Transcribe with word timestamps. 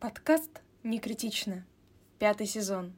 Подкаст 0.00 0.62
«Не 0.82 0.98
критично». 0.98 1.66
Пятый 2.18 2.46
сезон. 2.46 2.94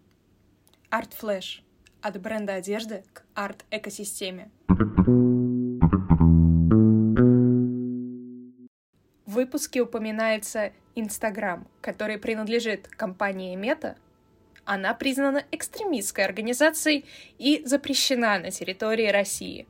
Арт 0.88 1.14
Флэш. 1.14 1.64
От 2.00 2.20
бренда 2.20 2.54
одежды 2.54 3.02
к 3.12 3.24
арт-экосистеме. 3.34 4.52
В 9.26 9.32
выпуске 9.32 9.80
упоминается 9.80 10.72
Инстаграм, 10.94 11.66
который 11.80 12.18
принадлежит 12.18 12.86
компании 12.86 13.56
Мета. 13.56 13.96
Она 14.64 14.94
признана 14.94 15.42
экстремистской 15.50 16.24
организацией 16.24 17.04
и 17.38 17.62
запрещена 17.64 18.38
на 18.38 18.52
территории 18.52 19.08
России. 19.08 19.66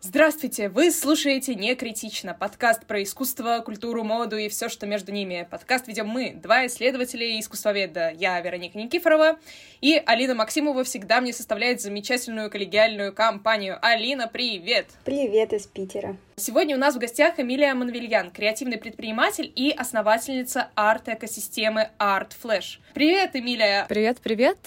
Здравствуйте! 0.00 0.68
Вы 0.68 0.92
слушаете 0.92 1.56
«Не 1.56 1.74
критично»— 1.74 2.32
подкаст 2.38 2.86
про 2.86 3.02
искусство, 3.02 3.60
культуру, 3.66 4.04
моду 4.04 4.36
и 4.36 4.48
все, 4.48 4.68
что 4.68 4.86
между 4.86 5.10
ними. 5.10 5.46
Подкаст 5.50 5.88
ведем 5.88 6.06
мы, 6.06 6.34
два 6.34 6.66
исследователя 6.66 7.26
и 7.26 7.40
искусствоведа. 7.40 8.12
Я 8.16 8.40
Вероника 8.40 8.78
Никифорова, 8.78 9.40
и 9.80 10.00
Алина 10.06 10.36
Максимова 10.36 10.84
всегда 10.84 11.20
мне 11.20 11.32
составляет 11.32 11.80
замечательную 11.80 12.48
коллегиальную 12.48 13.12
компанию. 13.12 13.76
Алина, 13.82 14.28
привет! 14.28 14.86
Привет 15.04 15.52
из 15.52 15.66
Питера. 15.66 16.16
Сегодня 16.36 16.76
у 16.76 16.78
нас 16.78 16.94
в 16.94 16.98
гостях 16.98 17.40
Эмилия 17.40 17.74
Манвильян, 17.74 18.30
креативный 18.30 18.78
предприниматель 18.78 19.52
и 19.52 19.72
основательница 19.72 20.68
арт-экосистемы 20.76 21.90
Art 21.98 22.30
Flash. 22.40 22.78
Привет, 22.94 23.34
Эмилия! 23.34 23.84
Привет, 23.88 24.18
привет! 24.22 24.58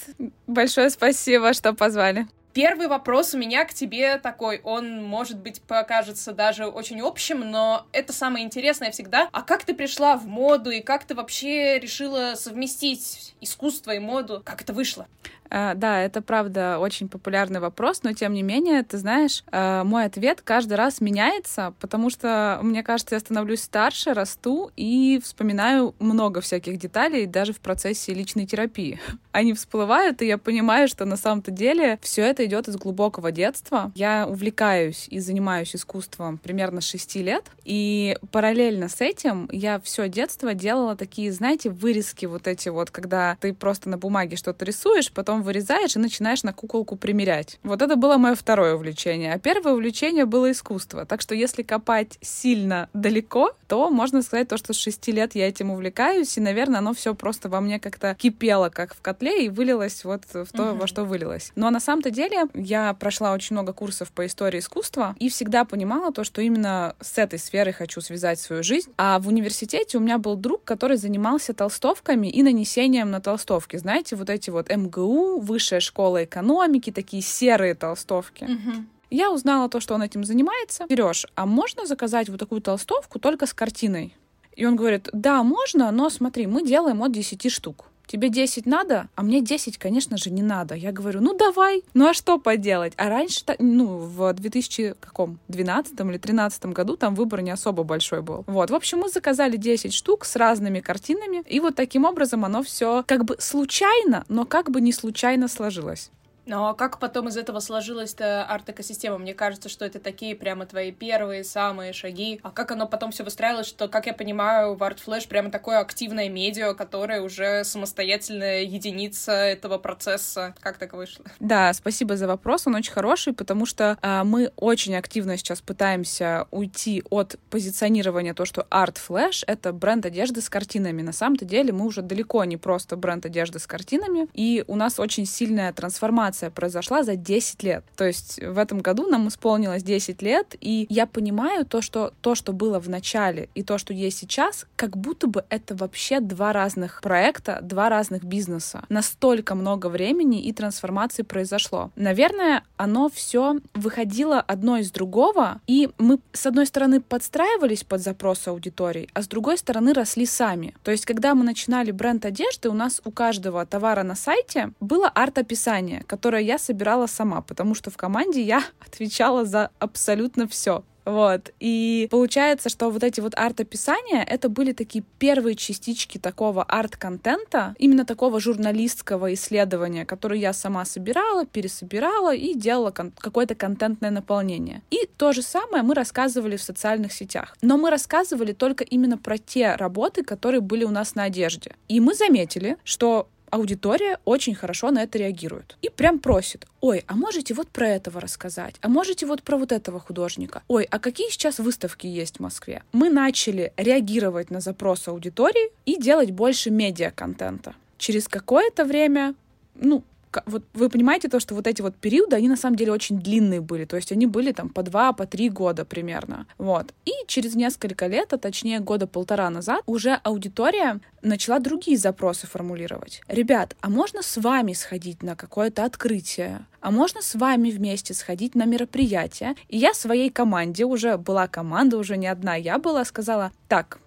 Большое 0.45 0.89
спасибо, 0.89 1.53
что 1.53 1.71
позвали. 1.71 2.27
Первый 2.53 2.87
вопрос 2.87 3.33
у 3.33 3.37
меня 3.37 3.63
к 3.63 3.73
тебе 3.73 4.17
такой, 4.17 4.59
он, 4.63 5.01
может 5.03 5.37
быть, 5.37 5.61
покажется 5.61 6.33
даже 6.33 6.65
очень 6.65 6.99
общим, 6.99 7.39
но 7.49 7.85
это 7.93 8.11
самое 8.11 8.45
интересное 8.45 8.91
всегда. 8.91 9.29
А 9.31 9.41
как 9.41 9.63
ты 9.63 9.73
пришла 9.73 10.17
в 10.17 10.27
моду 10.27 10.69
и 10.69 10.81
как 10.81 11.05
ты 11.05 11.15
вообще 11.15 11.79
решила 11.79 12.35
совместить 12.35 13.35
искусство 13.39 13.91
и 13.91 13.99
моду? 13.99 14.41
Как 14.43 14.61
это 14.61 14.73
вышло? 14.73 15.07
Uh, 15.51 15.75
да, 15.75 16.01
это 16.01 16.21
правда 16.21 16.79
очень 16.79 17.09
популярный 17.09 17.59
вопрос, 17.59 18.03
но 18.03 18.13
тем 18.13 18.33
не 18.33 18.41
менее, 18.41 18.83
ты 18.83 18.97
знаешь, 18.97 19.43
uh, 19.51 19.83
мой 19.83 20.05
ответ 20.05 20.41
каждый 20.41 20.75
раз 20.75 21.01
меняется, 21.01 21.73
потому 21.81 22.09
что, 22.09 22.59
мне 22.63 22.83
кажется, 22.83 23.15
я 23.15 23.19
становлюсь 23.19 23.61
старше, 23.61 24.13
расту 24.13 24.71
и 24.77 25.19
вспоминаю 25.21 25.93
много 25.99 26.39
всяких 26.39 26.77
деталей 26.77 27.25
даже 27.25 27.51
в 27.51 27.59
процессе 27.59 28.13
личной 28.13 28.45
терапии. 28.45 29.01
Они 29.33 29.53
всплывают, 29.53 30.21
и 30.21 30.27
я 30.27 30.37
понимаю, 30.37 30.87
что 30.87 31.03
на 31.03 31.17
самом-то 31.17 31.51
деле 31.51 31.99
все 32.01 32.21
это 32.21 32.45
идет 32.45 32.69
из 32.69 32.77
глубокого 32.77 33.33
детства. 33.33 33.91
Я 33.93 34.27
увлекаюсь 34.29 35.07
и 35.09 35.19
занимаюсь 35.19 35.75
искусством 35.75 36.37
примерно 36.37 36.79
с 36.79 36.85
6 36.85 37.15
лет, 37.17 37.45
и 37.65 38.17
параллельно 38.31 38.87
с 38.87 39.01
этим 39.01 39.49
я 39.51 39.81
все 39.81 40.07
детство 40.07 40.53
делала 40.53 40.95
такие, 40.95 41.31
знаете, 41.33 41.69
вырезки 41.69 42.25
вот 42.25 42.47
эти 42.47 42.69
вот, 42.69 42.89
когда 42.89 43.37
ты 43.41 43.53
просто 43.53 43.89
на 43.89 43.97
бумаге 43.97 44.37
что-то 44.37 44.63
рисуешь, 44.63 45.11
потом 45.11 45.40
вырезаешь 45.41 45.95
и 45.95 45.99
начинаешь 45.99 46.43
на 46.43 46.53
куколку 46.53 46.95
примерять. 46.95 47.59
Вот 47.63 47.81
это 47.81 47.95
было 47.95 48.17
мое 48.17 48.35
второе 48.35 48.75
увлечение. 48.75 49.33
А 49.33 49.39
первое 49.39 49.73
увлечение 49.73 50.25
было 50.25 50.51
искусство. 50.51 51.05
Так 51.05 51.21
что 51.21 51.35
если 51.35 51.63
копать 51.63 52.17
сильно 52.21 52.89
далеко, 52.93 53.51
то 53.67 53.89
можно 53.89 54.21
сказать 54.21 54.47
то, 54.47 54.57
что 54.57 54.73
с 54.73 54.77
шести 54.77 55.11
лет 55.11 55.35
я 55.35 55.47
этим 55.47 55.71
увлекаюсь, 55.71 56.37
и, 56.37 56.41
наверное, 56.41 56.79
оно 56.79 56.93
все 56.93 57.15
просто 57.15 57.49
во 57.49 57.61
мне 57.61 57.79
как-то 57.79 58.15
кипело, 58.15 58.69
как 58.69 58.93
в 58.93 59.01
котле, 59.01 59.45
и 59.45 59.49
вылилось 59.49 60.03
вот 60.03 60.23
в 60.33 60.51
то, 60.51 60.71
угу. 60.71 60.79
во 60.79 60.87
что 60.87 61.05
вылилось. 61.05 61.51
Но 61.55 61.69
на 61.69 61.79
самом-то 61.79 62.11
деле 62.11 62.43
я 62.53 62.93
прошла 62.93 63.33
очень 63.33 63.55
много 63.55 63.73
курсов 63.73 64.11
по 64.11 64.25
истории 64.25 64.59
искусства 64.59 65.15
и 65.19 65.29
всегда 65.29 65.65
понимала 65.65 66.11
то, 66.11 66.23
что 66.23 66.41
именно 66.41 66.95
с 66.99 67.17
этой 67.17 67.39
сферой 67.39 67.73
хочу 67.73 68.01
связать 68.01 68.39
свою 68.39 68.63
жизнь. 68.63 68.91
А 68.97 69.19
в 69.19 69.27
университете 69.27 69.97
у 69.97 70.01
меня 70.01 70.17
был 70.17 70.35
друг, 70.35 70.63
который 70.63 70.97
занимался 70.97 71.53
толстовками 71.53 72.27
и 72.27 72.43
нанесением 72.43 73.11
на 73.11 73.21
толстовки. 73.21 73.77
Знаете, 73.77 74.15
вот 74.15 74.29
эти 74.29 74.49
вот 74.49 74.69
МГУ, 74.69 75.30
высшая 75.39 75.79
школа 75.79 76.23
экономики, 76.23 76.91
такие 76.91 77.21
серые 77.21 77.75
толстовки. 77.75 78.45
Угу. 78.45 78.85
Я 79.09 79.31
узнала 79.31 79.69
то, 79.69 79.79
что 79.79 79.93
он 79.93 80.03
этим 80.03 80.23
занимается. 80.23 80.85
Сереж, 80.89 81.27
а 81.35 81.45
можно 81.45 81.85
заказать 81.85 82.29
вот 82.29 82.39
такую 82.39 82.61
толстовку 82.61 83.19
только 83.19 83.45
с 83.45 83.53
картиной? 83.53 84.15
И 84.55 84.65
он 84.65 84.75
говорит, 84.75 85.09
да, 85.13 85.43
можно, 85.43 85.91
но 85.91 86.09
смотри, 86.09 86.47
мы 86.47 86.65
делаем 86.65 87.03
от 87.03 87.11
10 87.11 87.51
штук 87.51 87.90
тебе 88.11 88.29
10 88.29 88.65
надо, 88.65 89.07
а 89.15 89.23
мне 89.23 89.41
10, 89.41 89.77
конечно 89.77 90.17
же, 90.17 90.31
не 90.31 90.41
надо. 90.41 90.75
Я 90.75 90.91
говорю, 90.91 91.21
ну 91.21 91.33
давай, 91.33 91.83
ну 91.93 92.09
а 92.09 92.13
что 92.13 92.37
поделать? 92.37 92.93
А 92.97 93.07
раньше, 93.07 93.41
ну, 93.59 93.97
в 93.97 94.33
2000 94.33 94.95
каком, 94.99 95.39
12 95.47 95.99
или 95.99 96.17
13 96.17 96.65
году 96.67 96.97
там 96.97 97.15
выбор 97.15 97.41
не 97.41 97.51
особо 97.51 97.83
большой 97.83 98.21
был. 98.21 98.43
Вот, 98.47 98.69
в 98.69 98.75
общем, 98.75 98.99
мы 98.99 99.09
заказали 99.09 99.55
10 99.55 99.93
штук 99.93 100.25
с 100.25 100.35
разными 100.35 100.81
картинами, 100.81 101.43
и 101.47 101.59
вот 101.59 101.75
таким 101.75 102.05
образом 102.05 102.43
оно 102.43 102.63
все 102.63 103.03
как 103.07 103.23
бы 103.23 103.37
случайно, 103.39 104.25
но 104.27 104.45
как 104.45 104.69
бы 104.69 104.81
не 104.81 104.91
случайно 104.91 105.47
сложилось. 105.47 106.11
Ну 106.45 106.65
а 106.65 106.73
как 106.73 106.99
потом 106.99 107.27
из 107.27 107.37
этого 107.37 107.59
сложилась-то 107.59 108.45
арт-экосистема? 108.45 109.17
Мне 109.17 109.33
кажется, 109.33 109.69
что 109.69 109.85
это 109.85 109.99
такие 109.99 110.35
прямо 110.35 110.65
твои 110.65 110.91
первые 110.91 111.43
самые 111.43 111.93
шаги. 111.93 112.39
А 112.43 112.51
как 112.51 112.71
оно 112.71 112.87
потом 112.87 113.11
все 113.11 113.23
выстраивалось, 113.23 113.67
что, 113.67 113.87
как 113.87 114.07
я 114.07 114.13
понимаю, 114.13 114.75
в 114.75 114.81
ArtFlash 114.81 115.27
прямо 115.27 115.51
такое 115.51 115.79
активное 115.79 116.29
медиа, 116.29 116.73
которое 116.73 117.21
уже 117.21 117.63
самостоятельная 117.63 118.63
единица 118.63 119.31
этого 119.31 119.77
процесса. 119.77 120.55
Как 120.59 120.77
так 120.77 120.93
вышло? 120.93 121.25
Да, 121.39 121.71
спасибо 121.73 122.17
за 122.17 122.27
вопрос, 122.27 122.65
он 122.65 122.75
очень 122.75 122.91
хороший, 122.91 123.33
потому 123.33 123.65
что 123.65 123.97
а, 124.01 124.23
мы 124.23 124.51
очень 124.55 124.95
активно 124.95 125.37
сейчас 125.37 125.61
пытаемся 125.61 126.47
уйти 126.51 127.03
от 127.09 127.35
позиционирования 127.49 128.33
то, 128.33 128.45
что 128.45 128.65
ArtFlash— 128.71 129.43
это 129.47 129.73
бренд 129.73 130.05
одежды 130.05 130.41
с 130.41 130.49
картинами. 130.49 131.01
На 131.01 131.13
самом-то 131.13 131.45
деле 131.45 131.71
мы 131.71 131.85
уже 131.85 132.01
далеко 132.01 132.43
не 132.45 132.57
просто 132.57 132.95
бренд 132.95 133.25
одежды 133.25 133.59
с 133.59 133.67
картинами, 133.67 134.27
и 134.33 134.63
у 134.67 134.75
нас 134.75 134.99
очень 134.99 135.25
сильная 135.25 135.71
трансформация 135.71 136.30
трансформация 136.31 136.49
произошла 136.49 137.03
за 137.03 137.15
10 137.15 137.63
лет. 137.63 137.83
То 137.95 138.05
есть 138.05 138.39
в 138.41 138.57
этом 138.57 138.79
году 138.79 139.07
нам 139.07 139.27
исполнилось 139.27 139.83
10 139.83 140.21
лет, 140.21 140.55
и 140.61 140.85
я 140.89 141.05
понимаю 141.05 141.65
то, 141.65 141.81
что 141.81 142.13
то, 142.21 142.35
что 142.35 142.53
было 142.53 142.79
в 142.79 142.89
начале, 142.89 143.49
и 143.55 143.63
то, 143.63 143.77
что 143.77 143.93
есть 143.93 144.17
сейчас, 144.17 144.65
как 144.75 144.97
будто 144.97 145.27
бы 145.27 145.43
это 145.49 145.75
вообще 145.75 146.19
два 146.19 146.53
разных 146.53 147.01
проекта, 147.01 147.59
два 147.61 147.89
разных 147.89 148.23
бизнеса. 148.23 148.83
Настолько 148.89 149.55
много 149.55 149.87
времени 149.87 150.41
и 150.41 150.53
трансформации 150.53 151.23
произошло. 151.23 151.91
Наверное, 151.95 152.63
оно 152.77 153.09
все 153.09 153.55
выходило 153.73 154.39
одно 154.39 154.77
из 154.77 154.91
другого, 154.91 155.59
и 155.67 155.89
мы, 155.97 156.19
с 156.33 156.45
одной 156.45 156.65
стороны, 156.65 157.01
подстраивались 157.01 157.83
под 157.83 158.01
запросы 158.01 158.49
аудитории, 158.49 159.09
а 159.13 159.21
с 159.21 159.27
другой 159.27 159.57
стороны, 159.57 159.93
росли 159.93 160.25
сами. 160.25 160.73
То 160.83 160.91
есть, 160.91 161.05
когда 161.05 161.35
мы 161.35 161.43
начинали 161.43 161.91
бренд 161.91 162.25
одежды, 162.25 162.69
у 162.69 162.73
нас 162.73 163.01
у 163.05 163.11
каждого 163.11 163.65
товара 163.65 164.03
на 164.03 164.15
сайте 164.15 164.71
было 164.79 165.09
арт-описание, 165.09 166.03
которое 166.07 166.20
я 166.29 166.57
собирала 166.57 167.07
сама, 167.07 167.41
потому 167.41 167.75
что 167.75 167.91
в 167.91 167.97
команде 167.97 168.41
я 168.41 168.63
отвечала 168.85 169.45
за 169.45 169.69
абсолютно 169.79 170.47
все. 170.47 170.83
Вот. 171.05 171.51
И 171.59 172.07
получается, 172.11 172.69
что 172.69 172.89
вот 172.89 173.03
эти 173.03 173.19
вот 173.21 173.33
арт-описания, 173.35 174.23
это 174.23 174.49
были 174.49 174.71
такие 174.71 175.03
первые 175.19 175.55
частички 175.55 176.17
такого 176.17 176.63
арт-контента, 176.63 177.75
именно 177.79 178.05
такого 178.05 178.39
журналистского 178.39 179.33
исследования, 179.33 180.05
которое 180.05 180.39
я 180.39 180.53
сама 180.53 180.85
собирала, 180.85 181.45
пересобирала 181.45 182.33
и 182.35 182.53
делала 182.53 182.91
кон- 182.91 183.13
какое-то 183.17 183.55
контентное 183.55 184.11
наполнение. 184.11 184.81
И 184.91 185.07
то 185.17 185.31
же 185.31 185.41
самое 185.41 185.83
мы 185.83 185.95
рассказывали 185.95 186.55
в 186.55 186.63
социальных 186.63 187.13
сетях. 187.13 187.57
Но 187.61 187.77
мы 187.77 187.89
рассказывали 187.89 188.53
только 188.53 188.83
именно 188.83 189.17
про 189.17 189.37
те 189.37 189.75
работы, 189.75 190.23
которые 190.23 190.61
были 190.61 190.83
у 190.83 190.91
нас 190.91 191.15
на 191.15 191.23
одежде. 191.23 191.75
И 191.87 191.99
мы 191.99 192.13
заметили, 192.13 192.77
что 192.83 193.27
аудитория 193.51 194.17
очень 194.25 194.55
хорошо 194.55 194.91
на 194.91 195.03
это 195.03 195.19
реагирует. 195.19 195.77
И 195.81 195.89
прям 195.89 196.19
просит, 196.19 196.65
ой, 196.79 197.03
а 197.07 197.15
можете 197.15 197.53
вот 197.53 197.67
про 197.67 197.87
этого 197.87 198.19
рассказать? 198.19 198.75
А 198.81 198.89
можете 198.89 199.25
вот 199.25 199.43
про 199.43 199.57
вот 199.57 199.71
этого 199.71 199.99
художника? 199.99 200.63
Ой, 200.67 200.87
а 200.89 200.97
какие 200.99 201.29
сейчас 201.29 201.59
выставки 201.59 202.07
есть 202.07 202.37
в 202.37 202.39
Москве? 202.39 202.81
Мы 202.91 203.09
начали 203.09 203.73
реагировать 203.77 204.49
на 204.49 204.59
запрос 204.59 205.07
аудитории 205.07 205.71
и 205.85 206.01
делать 206.01 206.31
больше 206.31 206.71
медиа-контента. 206.71 207.75
Через 207.97 208.27
какое-то 208.27 208.85
время, 208.85 209.35
ну, 209.75 210.03
вот 210.45 210.63
вы 210.73 210.89
понимаете 210.89 211.27
то, 211.27 211.39
что 211.39 211.55
вот 211.55 211.67
эти 211.67 211.81
вот 211.81 211.95
периоды, 211.95 212.35
они 212.35 212.47
на 212.47 212.55
самом 212.55 212.75
деле 212.75 212.91
очень 212.91 213.19
длинные 213.19 213.61
были, 213.61 213.85
то 213.85 213.95
есть 213.95 214.11
они 214.11 214.25
были 214.25 214.51
там 214.51 214.69
по 214.69 214.83
два, 214.83 215.13
по 215.13 215.25
три 215.25 215.49
года 215.49 215.85
примерно, 215.85 216.47
вот. 216.57 216.93
И 217.05 217.11
через 217.27 217.55
несколько 217.55 218.07
лет, 218.07 218.33
а 218.33 218.37
точнее 218.37 218.79
года 218.79 219.07
полтора 219.07 219.49
назад, 219.49 219.81
уже 219.85 220.19
аудитория 220.23 220.99
начала 221.21 221.59
другие 221.59 221.97
запросы 221.97 222.47
формулировать. 222.47 223.21
Ребят, 223.27 223.75
а 223.81 223.89
можно 223.89 224.21
с 224.21 224.37
вами 224.37 224.73
сходить 224.73 225.23
на 225.23 225.35
какое-то 225.35 225.85
открытие? 225.85 226.65
А 226.79 226.91
можно 226.91 227.21
с 227.21 227.35
вами 227.35 227.69
вместе 227.69 228.13
сходить 228.13 228.55
на 228.55 228.65
мероприятие? 228.65 229.55
И 229.67 229.77
я 229.77 229.93
своей 229.93 230.29
команде, 230.29 230.85
уже 230.85 231.17
была 231.17 231.47
команда, 231.47 231.97
уже 231.97 232.17
не 232.17 232.27
одна 232.27 232.55
я 232.55 232.79
была, 232.79 233.05
сказала, 233.05 233.51
так, 233.67 233.99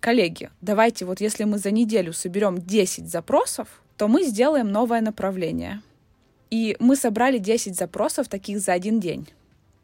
коллеги, 0.00 0.50
давайте 0.60 1.04
вот 1.04 1.20
если 1.20 1.44
мы 1.44 1.58
за 1.58 1.70
неделю 1.70 2.12
соберем 2.12 2.58
10 2.58 3.08
запросов, 3.08 3.68
то 4.00 4.08
мы 4.08 4.22
сделаем 4.22 4.72
новое 4.72 5.02
направление. 5.02 5.82
И 6.48 6.74
мы 6.80 6.96
собрали 6.96 7.36
10 7.36 7.76
запросов 7.76 8.28
таких 8.28 8.58
за 8.60 8.72
один 8.72 8.98
день, 8.98 9.28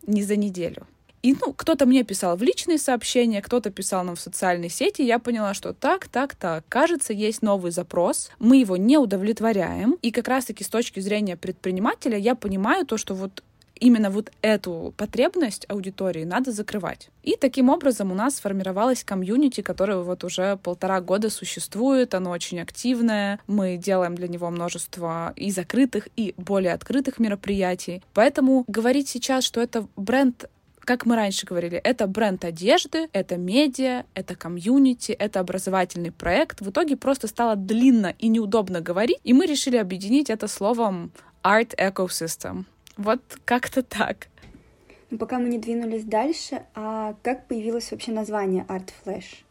не 0.07 0.23
за 0.23 0.37
неделю. 0.37 0.87
И, 1.21 1.35
ну, 1.35 1.53
кто-то 1.53 1.85
мне 1.85 2.03
писал 2.03 2.35
в 2.35 2.43
личные 2.43 2.79
сообщения, 2.79 3.43
кто-то 3.43 3.71
писал 3.71 4.05
нам 4.05 4.17
в 4.17 4.21
социальной 4.21 4.71
сети. 4.71 5.03
Я 5.03 5.19
поняла, 5.19 5.53
что 5.53 5.75
так, 5.75 6.09
так, 6.09 6.35
так. 6.35 6.65
Кажется, 6.71 7.13
есть 7.13 7.43
новый 7.43 7.73
запрос. 7.73 8.31
Мы 8.39 8.57
его 8.57 8.79
не 8.79 8.97
удовлетворяем. 8.97 9.99
И 10.01 10.11
как 10.11 10.29
раз-таки 10.29 10.65
с 10.65 10.69
точки 10.69 11.01
зрения 11.01 11.37
предпринимателя 11.37 12.17
я 12.17 12.35
понимаю 12.35 12.87
то, 12.87 12.97
что 12.97 13.15
вот 13.15 13.43
именно 13.81 14.11
вот 14.11 14.31
эту 14.43 14.95
потребность 14.97 15.67
аудитории 15.69 16.25
надо 16.25 16.53
закрывать. 16.53 17.11
И 17.23 17.37
таким 17.37 17.69
образом 17.69 18.13
у 18.13 18.15
нас 18.15 18.37
сформировалась 18.37 19.05
комьюнити, 19.05 19.61
которое 19.61 19.99
вот 19.99 20.25
уже 20.25 20.57
полтора 20.57 21.01
года 21.01 21.31
существует, 21.31 22.15
оно 22.15 22.31
очень 22.31 22.61
активное, 22.61 23.41
мы 23.47 23.77
делаем 23.77 24.15
для 24.15 24.29
него 24.29 24.51
множество 24.51 25.33
и 25.37 25.51
закрытых, 25.51 26.09
и 26.17 26.35
более 26.37 26.73
открытых 26.73 27.19
мероприятий. 27.19 28.03
Поэтому 28.15 28.65
говорить 28.69 29.09
сейчас, 29.09 29.45
что 29.45 29.61
это 29.61 29.87
бренд 29.97 30.49
как 30.87 31.05
мы 31.05 31.17
раньше 31.17 31.47
говорили, 31.47 31.79
это 31.79 32.07
бренд 32.07 32.45
одежды, 32.45 33.09
это 33.13 33.37
медиа, 33.37 34.05
это 34.15 34.37
комьюнити, 34.37 35.11
это 35.11 35.41
образовательный 35.41 36.13
проект. 36.13 36.61
В 36.61 36.71
итоге 36.71 36.97
просто 36.97 37.27
стало 37.27 37.57
длинно 37.57 38.15
и 38.21 38.29
неудобно 38.29 38.81
говорить, 38.81 39.19
и 39.25 39.35
мы 39.35 39.47
решили 39.47 39.77
объединить 39.77 40.31
это 40.31 40.47
словом 40.47 41.11
Art 41.43 41.75
Ecosystem. 41.77 42.67
Вот 42.97 43.21
как-то 43.45 43.83
так. 43.83 44.29
Ну, 45.11 45.19
пока 45.19 45.39
мы 45.39 45.49
не 45.49 45.59
двинулись 45.59 46.05
дальше, 46.05 46.63
а 46.75 47.15
как 47.23 47.47
появилось 47.47 47.91
вообще 47.91 48.13
название 48.13 48.65
Art 48.69 48.91
Flash? 49.05 49.45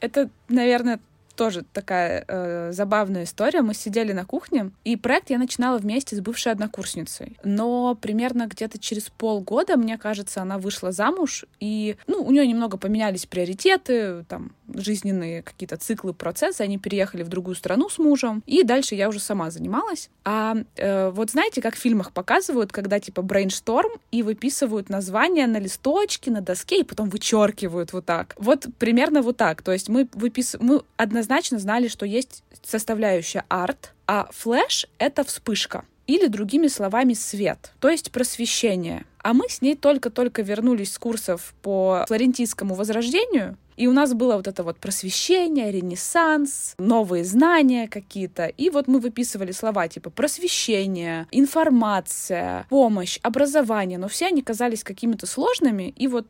Это, 0.00 0.30
наверное, 0.48 1.00
тоже 1.34 1.64
такая 1.72 2.24
э, 2.26 2.72
забавная 2.72 3.24
история. 3.24 3.62
Мы 3.62 3.74
сидели 3.74 4.12
на 4.12 4.24
кухне, 4.24 4.70
и 4.84 4.96
проект 4.96 5.30
я 5.30 5.38
начинала 5.38 5.78
вместе 5.78 6.16
с 6.16 6.20
бывшей 6.20 6.52
однокурсницей. 6.52 7.36
Но 7.44 7.94
примерно 7.94 8.46
где-то 8.46 8.78
через 8.78 9.10
полгода, 9.10 9.76
мне 9.76 9.98
кажется, 9.98 10.42
она 10.42 10.58
вышла 10.58 10.92
замуж, 10.92 11.44
и, 11.60 11.96
ну, 12.06 12.22
у 12.22 12.30
нее 12.30 12.46
немного 12.46 12.76
поменялись 12.76 13.26
приоритеты, 13.26 14.24
там, 14.28 14.52
жизненные 14.72 15.42
какие-то 15.42 15.76
циклы, 15.76 16.14
процессы. 16.14 16.62
Они 16.62 16.78
переехали 16.78 17.22
в 17.22 17.28
другую 17.28 17.54
страну 17.54 17.88
с 17.88 17.98
мужем, 17.98 18.42
и 18.46 18.62
дальше 18.62 18.94
я 18.94 19.08
уже 19.08 19.20
сама 19.20 19.50
занималась. 19.50 20.10
А 20.24 20.56
э, 20.76 21.10
вот 21.10 21.30
знаете, 21.30 21.60
как 21.60 21.74
в 21.74 21.78
фильмах 21.78 22.12
показывают, 22.12 22.72
когда 22.72 23.00
типа 23.00 23.22
брейншторм 23.22 23.90
и 24.10 24.22
выписывают 24.22 24.88
названия 24.88 25.46
на 25.46 25.58
листочке, 25.58 26.30
на 26.30 26.40
доске, 26.40 26.80
и 26.80 26.84
потом 26.84 27.08
вычеркивают 27.08 27.92
вот 27.92 28.06
так. 28.06 28.34
Вот 28.38 28.66
примерно 28.78 29.22
вот 29.22 29.36
так. 29.36 29.62
То 29.62 29.72
есть 29.72 29.88
мы 29.88 30.08
выписываем, 30.14 30.68
мы 30.68 30.82
однозначно 30.96 31.23
знали, 31.58 31.88
что 31.88 32.06
есть 32.06 32.42
составляющая 32.62 33.44
арт, 33.48 33.92
а 34.06 34.28
flash— 34.32 34.86
это 34.98 35.24
вспышка. 35.24 35.84
Или, 36.06 36.26
другими 36.26 36.66
словами, 36.66 37.14
свет, 37.14 37.72
то 37.80 37.88
есть 37.88 38.12
просвещение. 38.12 39.06
А 39.22 39.32
мы 39.32 39.48
с 39.48 39.62
ней 39.62 39.74
только-только 39.74 40.42
вернулись 40.42 40.92
с 40.92 40.98
курсов 40.98 41.54
по 41.62 42.04
флорентийскому 42.06 42.74
возрождению, 42.74 43.56
и 43.76 43.86
у 43.86 43.92
нас 43.92 44.14
было 44.14 44.36
вот 44.36 44.46
это 44.46 44.62
вот 44.62 44.78
просвещение, 44.78 45.72
ренессанс, 45.72 46.74
новые 46.78 47.24
знания 47.24 47.88
какие-то. 47.88 48.46
И 48.46 48.70
вот 48.70 48.86
мы 48.86 49.00
выписывали 49.00 49.52
слова 49.52 49.88
типа 49.88 50.10
просвещение, 50.10 51.26
информация, 51.32 52.66
помощь, 52.68 53.18
образование. 53.22 53.98
Но 53.98 54.08
все 54.08 54.26
они 54.26 54.42
казались 54.42 54.84
какими-то 54.84 55.26
сложными. 55.26 55.92
И 55.96 56.06
вот 56.06 56.26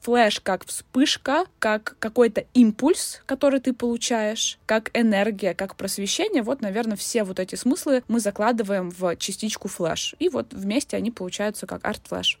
flash 0.00 0.40
как 0.40 0.64
вспышка, 0.66 1.46
как 1.58 1.96
какой-то 1.98 2.44
импульс, 2.54 3.22
который 3.26 3.60
ты 3.60 3.72
получаешь, 3.72 4.58
как 4.66 4.90
энергия, 4.96 5.54
как 5.54 5.76
просвещение. 5.76 6.42
Вот, 6.42 6.60
наверное, 6.60 6.96
все 6.96 7.24
вот 7.24 7.40
эти 7.40 7.54
смыслы 7.54 8.02
мы 8.08 8.20
закладываем 8.20 8.90
в 8.90 9.16
частичку 9.16 9.68
flash. 9.68 10.14
И 10.18 10.28
вот 10.28 10.52
вместе 10.52 10.96
они 10.96 11.10
получаются 11.10 11.66
как 11.66 11.84
Art 11.84 12.02
Flash. 12.02 12.38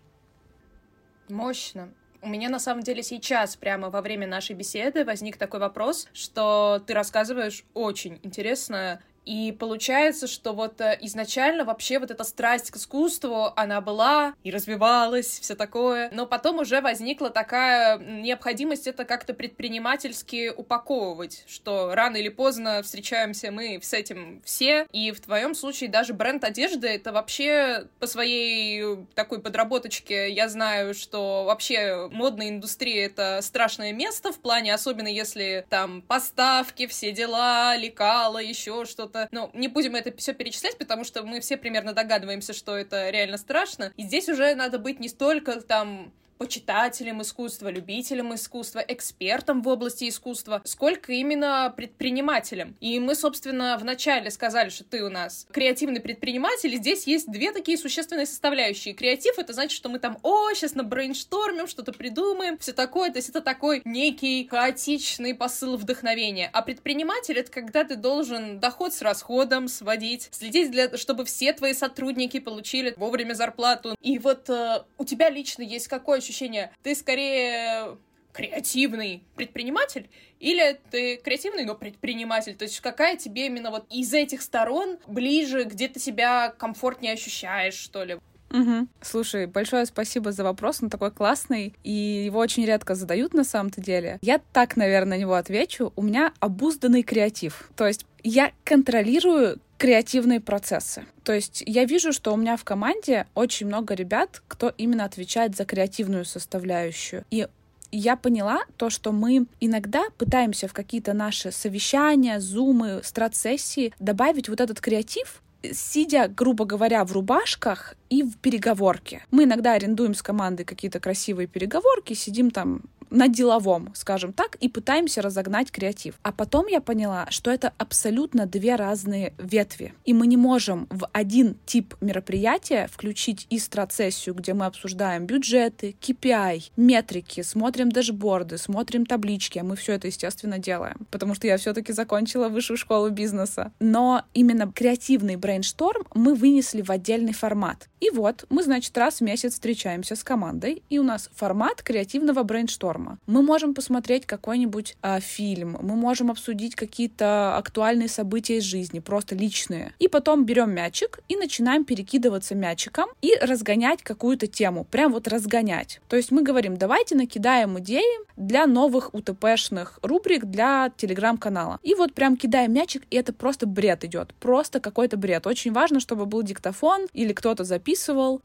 Мощно. 1.28 1.88
У 2.22 2.28
меня 2.28 2.48
на 2.48 2.58
самом 2.58 2.82
деле 2.82 3.02
сейчас, 3.02 3.54
прямо 3.54 3.90
во 3.90 4.00
время 4.00 4.26
нашей 4.26 4.56
беседы, 4.56 5.04
возник 5.04 5.36
такой 5.36 5.60
вопрос, 5.60 6.08
что 6.14 6.82
ты 6.86 6.94
рассказываешь 6.94 7.64
очень 7.74 8.18
интересно 8.22 9.02
и 9.24 9.52
получается, 9.52 10.26
что 10.26 10.52
вот 10.52 10.80
э, 10.80 10.98
изначально 11.02 11.64
вообще 11.64 11.98
вот 11.98 12.10
эта 12.10 12.24
страсть 12.24 12.70
к 12.70 12.76
искусству, 12.76 13.52
она 13.56 13.80
была 13.80 14.34
и 14.42 14.50
развивалась, 14.50 15.40
все 15.40 15.54
такое. 15.54 16.10
Но 16.12 16.26
потом 16.26 16.58
уже 16.58 16.80
возникла 16.80 17.30
такая 17.30 17.98
необходимость 17.98 18.86
это 18.86 19.04
как-то 19.04 19.32
предпринимательски 19.32 20.52
упаковывать, 20.54 21.44
что 21.46 21.94
рано 21.94 22.16
или 22.16 22.28
поздно 22.28 22.82
встречаемся 22.82 23.50
мы 23.50 23.80
с 23.82 23.92
этим 23.94 24.42
все. 24.44 24.86
И 24.92 25.10
в 25.10 25.20
твоем 25.20 25.54
случае 25.54 25.88
даже 25.90 26.12
бренд 26.12 26.44
одежды 26.44 26.88
это 26.88 27.12
вообще 27.12 27.88
по 28.00 28.06
своей 28.06 29.06
такой 29.14 29.40
подработочке 29.40 30.30
я 30.30 30.48
знаю, 30.48 30.94
что 30.94 31.44
вообще 31.44 32.08
модная 32.12 32.50
индустрия 32.50 33.06
это 33.06 33.40
страшное 33.42 33.92
место 33.92 34.32
в 34.32 34.38
плане, 34.38 34.74
особенно 34.74 35.08
если 35.08 35.66
там 35.70 36.02
поставки, 36.02 36.86
все 36.86 37.12
дела, 37.12 37.76
лекала, 37.76 38.38
еще 38.38 38.84
что-то 38.84 39.13
что-то, 39.14 39.28
ну, 39.30 39.50
не 39.54 39.68
будем 39.68 39.94
это 39.94 40.14
все 40.16 40.32
перечислять, 40.32 40.78
потому 40.78 41.04
что 41.04 41.22
мы 41.22 41.40
все 41.40 41.56
примерно 41.56 41.92
догадываемся, 41.92 42.52
что 42.52 42.76
это 42.76 43.10
реально 43.10 43.38
страшно. 43.38 43.92
И 43.96 44.02
здесь 44.02 44.28
уже 44.28 44.54
надо 44.54 44.78
быть 44.78 45.00
не 45.00 45.08
столько 45.08 45.60
там 45.60 46.12
почитателем 46.44 47.22
искусства, 47.22 47.68
любителем 47.70 48.34
искусства, 48.34 48.84
экспертом 48.86 49.62
в 49.62 49.68
области 49.68 50.06
искусства, 50.06 50.60
сколько 50.66 51.10
именно 51.10 51.72
предпринимателем. 51.74 52.76
И 52.80 53.00
мы, 53.00 53.14
собственно, 53.14 53.78
вначале 53.80 54.30
сказали, 54.30 54.68
что 54.68 54.84
ты 54.84 55.02
у 55.02 55.08
нас 55.08 55.46
креативный 55.50 56.00
предприниматель, 56.00 56.74
и 56.74 56.76
здесь 56.76 57.06
есть 57.06 57.32
две 57.32 57.50
такие 57.50 57.78
существенные 57.78 58.26
составляющие. 58.26 58.92
Креатив— 58.92 59.34
это 59.38 59.54
значит, 59.54 59.74
что 59.74 59.88
мы 59.88 59.98
там, 59.98 60.18
о, 60.22 60.52
сейчас 60.52 60.74
на 60.74 60.84
брейнштормим, 60.84 61.66
что-то 61.66 61.94
придумаем, 61.94 62.58
все 62.58 62.74
такое, 62.74 63.10
то 63.10 63.16
есть 63.16 63.30
это 63.30 63.40
такой 63.40 63.80
некий 63.86 64.46
хаотичный 64.46 65.34
посыл 65.34 65.78
вдохновения. 65.78 66.50
А 66.52 66.60
предприниматель— 66.60 67.38
это 67.38 67.50
когда 67.50 67.84
ты 67.84 67.96
должен 67.96 68.60
доход 68.60 68.92
с 68.92 69.00
расходом 69.00 69.68
сводить, 69.68 70.28
следить, 70.30 70.70
для, 70.70 70.94
чтобы 70.98 71.24
все 71.24 71.54
твои 71.54 71.72
сотрудники 71.72 72.38
получили 72.38 72.92
вовремя 72.98 73.32
зарплату. 73.32 73.96
И 74.02 74.18
вот 74.18 74.50
э, 74.50 74.82
у 74.98 75.04
тебя 75.06 75.30
лично 75.30 75.62
есть 75.62 75.88
какое 75.88 76.18
ощущение, 76.18 76.33
ты 76.82 76.94
скорее 76.94 77.96
креативный 78.32 79.22
предприниматель 79.36 80.10
или 80.40 80.78
ты 80.90 81.16
креативный, 81.16 81.64
но 81.64 81.74
предприниматель? 81.74 82.54
То 82.56 82.64
есть 82.64 82.80
какая 82.80 83.16
тебе 83.16 83.46
именно 83.46 83.70
вот 83.70 83.86
из 83.90 84.12
этих 84.12 84.42
сторон 84.42 84.98
ближе, 85.06 85.64
где 85.64 85.88
ты 85.88 86.00
себя 86.00 86.50
комфортнее 86.50 87.14
ощущаешь, 87.14 87.74
что 87.74 88.04
ли? 88.04 88.18
Угу. 88.54 88.86
Слушай, 89.02 89.46
большое 89.46 89.84
спасибо 89.84 90.30
за 90.30 90.44
вопрос, 90.44 90.78
он 90.80 90.88
такой 90.88 91.10
классный, 91.10 91.74
и 91.82 91.90
его 92.24 92.38
очень 92.38 92.64
редко 92.64 92.94
задают 92.94 93.34
на 93.34 93.42
самом-то 93.42 93.80
деле. 93.80 94.18
Я 94.22 94.40
так, 94.52 94.76
наверное, 94.76 95.14
на 95.14 95.20
него 95.20 95.34
отвечу. 95.34 95.92
У 95.96 96.02
меня 96.02 96.32
обузданный 96.40 97.02
креатив. 97.02 97.68
То 97.76 97.86
есть 97.86 98.06
я 98.22 98.52
контролирую 98.64 99.58
креативные 99.76 100.40
процессы. 100.40 101.04
То 101.24 101.32
есть 101.32 101.62
я 101.66 101.84
вижу, 101.84 102.12
что 102.12 102.32
у 102.32 102.36
меня 102.36 102.56
в 102.56 102.64
команде 102.64 103.26
очень 103.34 103.66
много 103.66 103.94
ребят, 103.94 104.42
кто 104.48 104.72
именно 104.78 105.04
отвечает 105.04 105.56
за 105.56 105.64
креативную 105.64 106.24
составляющую. 106.24 107.24
И 107.30 107.48
я 107.90 108.16
поняла 108.16 108.62
то, 108.76 108.90
что 108.90 109.12
мы 109.12 109.46
иногда 109.60 110.04
пытаемся 110.16 110.68
в 110.68 110.72
какие-то 110.72 111.12
наши 111.12 111.52
совещания, 111.52 112.40
зумы, 112.40 113.00
страт-сессии 113.04 113.92
добавить 113.98 114.48
вот 114.48 114.60
этот 114.60 114.80
креатив, 114.80 115.42
сидя, 115.72 116.28
грубо 116.28 116.64
говоря, 116.64 117.04
в 117.04 117.12
рубашках 117.12 117.94
и 118.14 118.22
в 118.22 118.36
переговорке. 118.36 119.24
Мы 119.30 119.44
иногда 119.44 119.72
арендуем 119.72 120.14
с 120.14 120.22
командой 120.22 120.64
какие-то 120.64 121.00
красивые 121.00 121.48
переговорки, 121.48 122.14
сидим 122.14 122.50
там 122.50 122.82
на 123.14 123.28
деловом, 123.28 123.92
скажем 123.94 124.32
так, 124.32 124.56
и 124.56 124.68
пытаемся 124.68 125.22
разогнать 125.22 125.70
креатив. 125.70 126.14
А 126.22 126.32
потом 126.32 126.66
я 126.66 126.80
поняла, 126.80 127.26
что 127.30 127.50
это 127.50 127.72
абсолютно 127.78 128.46
две 128.46 128.76
разные 128.76 129.32
ветви. 129.38 129.94
И 130.04 130.12
мы 130.12 130.26
не 130.26 130.36
можем 130.36 130.86
в 130.90 131.08
один 131.12 131.56
тип 131.64 131.94
мероприятия 132.00 132.88
включить 132.92 133.46
и 133.50 133.58
страт-сессию, 133.58 134.34
где 134.34 134.52
мы 134.54 134.66
обсуждаем 134.66 135.26
бюджеты, 135.26 135.94
KPI, 136.00 136.70
метрики, 136.76 137.42
смотрим 137.42 137.90
дашборды, 137.90 138.58
смотрим 138.58 139.06
таблички, 139.06 139.58
а 139.58 139.64
мы 139.64 139.76
все 139.76 139.92
это, 139.92 140.08
естественно, 140.08 140.58
делаем, 140.58 141.06
потому 141.10 141.34
что 141.34 141.46
я 141.46 141.56
все-таки 141.56 141.92
закончила 141.92 142.48
высшую 142.48 142.76
школу 142.76 143.10
бизнеса. 143.10 143.72
Но 143.78 144.22
именно 144.34 144.70
креативный 144.72 145.36
брейншторм 145.36 146.06
мы 146.14 146.34
вынесли 146.34 146.82
в 146.82 146.90
отдельный 146.90 147.32
формат. 147.32 147.88
И 148.04 148.10
вот 148.10 148.44
мы, 148.50 148.62
значит, 148.62 148.98
раз 148.98 149.20
в 149.20 149.20
месяц 149.22 149.54
встречаемся 149.54 150.14
с 150.14 150.22
командой, 150.22 150.82
и 150.90 150.98
у 150.98 151.02
нас 151.02 151.30
формат 151.34 151.82
креативного 151.82 152.42
брейншторма. 152.42 153.18
Мы 153.26 153.42
можем 153.42 153.72
посмотреть 153.72 154.26
какой-нибудь 154.26 154.98
э, 155.00 155.20
фильм, 155.20 155.78
мы 155.80 155.96
можем 155.96 156.30
обсудить 156.30 156.74
какие-то 156.74 157.56
актуальные 157.56 158.10
события 158.10 158.58
из 158.58 158.64
жизни, 158.64 159.00
просто 159.00 159.34
личные. 159.34 159.94
И 159.98 160.08
потом 160.08 160.44
берем 160.44 160.74
мячик 160.74 161.20
и 161.30 161.36
начинаем 161.36 161.86
перекидываться 161.86 162.54
мячиком 162.54 163.08
и 163.22 163.34
разгонять 163.40 164.02
какую-то 164.02 164.48
тему. 164.48 164.84
Прям 164.84 165.10
вот 165.10 165.26
разгонять. 165.26 166.02
То 166.08 166.16
есть 166.16 166.30
мы 166.30 166.42
говорим, 166.42 166.76
давайте 166.76 167.14
накидаем 167.14 167.78
идеи 167.78 168.02
для 168.36 168.66
новых 168.66 169.14
УТПшных 169.14 169.98
рубрик 170.02 170.44
для 170.44 170.92
телеграм-канала. 170.94 171.78
И 171.82 171.94
вот 171.94 172.12
прям 172.12 172.36
кидаем 172.36 172.74
мячик, 172.74 173.04
и 173.10 173.16
это 173.16 173.32
просто 173.32 173.66
бред 173.66 174.04
идет. 174.04 174.34
Просто 174.40 174.78
какой-то 174.78 175.16
бред. 175.16 175.46
Очень 175.46 175.72
важно, 175.72 176.00
чтобы 176.00 176.26
был 176.26 176.42
диктофон 176.42 177.06
или 177.14 177.32
кто-то 177.32 177.64
записывал. 177.64 177.93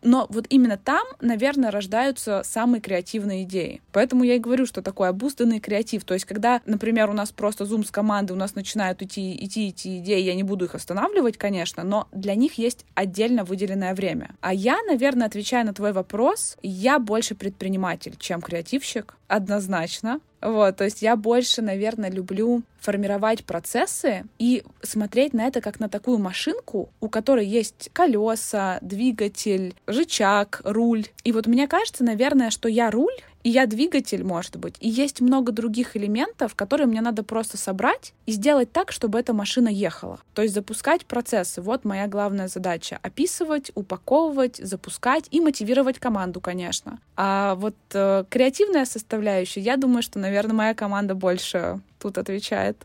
Но 0.02 0.28
вот 0.30 0.46
именно 0.50 0.78
там, 0.78 1.06
наверное, 1.22 1.72
рождаются 1.72 2.42
самые 2.44 2.82
креативные 2.82 3.44
идеи. 3.44 3.82
Поэтому 3.92 4.24
я 4.24 4.36
и 4.36 4.40
говорю, 4.40 4.66
что 4.66 4.82
такое 4.82 5.10
обузданный 5.10 5.60
креатив. 5.60 6.04
То 6.04 6.14
есть, 6.14 6.26
когда, 6.26 6.62
например, 6.66 7.10
у 7.10 7.14
нас 7.14 7.32
просто 7.32 7.66
зум 7.66 7.84
с 7.84 7.92
команды, 7.92 8.34
у 8.34 8.38
нас 8.38 8.56
начинают 8.56 9.02
идти, 9.02 9.36
идти 9.44 9.70
эти 9.70 10.00
идеи, 10.00 10.22
я 10.22 10.36
не 10.36 10.44
буду 10.44 10.66
их 10.66 10.76
останавливать, 10.76 11.38
конечно, 11.38 11.84
но 11.84 12.08
для 12.12 12.36
них 12.36 12.58
есть 12.58 12.86
отдельно 12.96 13.44
выделенное 13.44 13.94
время. 13.94 14.36
А 14.42 14.54
я, 14.54 14.78
наверное, 14.88 15.28
отвечая 15.28 15.64
на 15.64 15.74
твой 15.74 15.94
вопрос, 15.94 16.58
я 16.62 17.00
больше 17.00 17.36
предприниматель, 17.36 18.16
чем 18.18 18.42
креативщик, 18.42 19.16
однозначно. 19.28 20.20
Вот, 20.42 20.78
то 20.78 20.86
есть 20.86 21.02
я 21.02 21.16
больше, 21.16 21.62
наверное, 21.62 22.10
люблю 22.10 22.64
формировать 22.80 23.44
процессы 23.44 24.24
и 24.38 24.64
смотреть 24.82 25.34
на 25.34 25.46
это 25.46 25.60
как 25.62 25.80
на 25.80 25.90
такую 25.90 26.18
машинку, 26.18 26.90
у 27.02 27.10
которой 27.10 27.46
есть 27.46 27.90
колеса, 27.94 28.80
двигатель, 28.82 29.76
рычаг, 29.86 30.62
руль. 30.64 31.06
И 31.24 31.32
вот 31.32 31.48
мне 31.48 31.68
кажется, 31.68 32.04
наверное, 32.04 32.52
что 32.52 32.70
я 32.70 32.90
руль, 32.90 33.16
и 33.44 33.50
я 33.50 33.66
двигатель, 33.66 34.24
может 34.24 34.58
быть, 34.58 34.76
и 34.80 34.90
есть 34.90 35.22
много 35.22 35.52
других 35.52 35.96
элементов, 35.96 36.56
которые 36.56 36.88
мне 36.88 37.02
надо 37.02 37.24
просто 37.24 37.58
собрать 37.58 38.14
и 38.26 38.34
сделать 38.34 38.72
так, 38.72 38.92
чтобы 38.92 39.20
эта 39.20 39.34
машина 39.34 39.70
ехала. 39.70 40.20
То 40.34 40.42
есть 40.42 40.54
запускать 40.54 41.06
процессы. 41.06 41.62
Вот 41.62 41.86
моя 41.86 42.08
главная 42.08 42.48
задача. 42.48 43.00
Описывать, 43.02 43.72
упаковывать, 43.76 44.58
запускать 44.58 45.28
и 45.32 45.40
мотивировать 45.40 46.00
команду, 46.00 46.42
конечно. 46.42 47.00
А 47.16 47.56
вот 47.56 47.76
э, 47.94 48.26
креативная 48.30 48.86
составляющая, 48.86 49.62
я 49.62 49.78
думаю, 49.78 50.04
что, 50.04 50.20
наверное, 50.20 50.56
моя 50.56 50.74
команда 50.74 51.16
больше 51.16 51.80
тут 52.00 52.18
отвечает. 52.18 52.78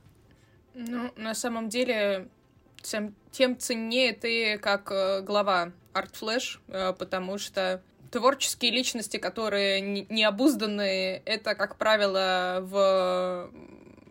Ну, 0.74 1.10
на 1.16 1.34
самом 1.34 1.68
деле, 1.68 2.28
тем, 2.82 3.14
тем 3.32 3.58
ценнее 3.58 4.12
ты 4.12 4.58
как 4.58 4.90
э, 4.92 5.22
глава 5.22 5.72
Art 5.94 6.12
Flash, 6.20 6.58
э, 6.68 6.92
потому 6.92 7.38
что 7.38 7.82
творческие 8.14 8.70
личности, 8.70 9.16
которые 9.16 9.80
необузданные, 9.80 11.20
это, 11.24 11.56
как 11.56 11.76
правило, 11.76 12.60
в 12.62 13.50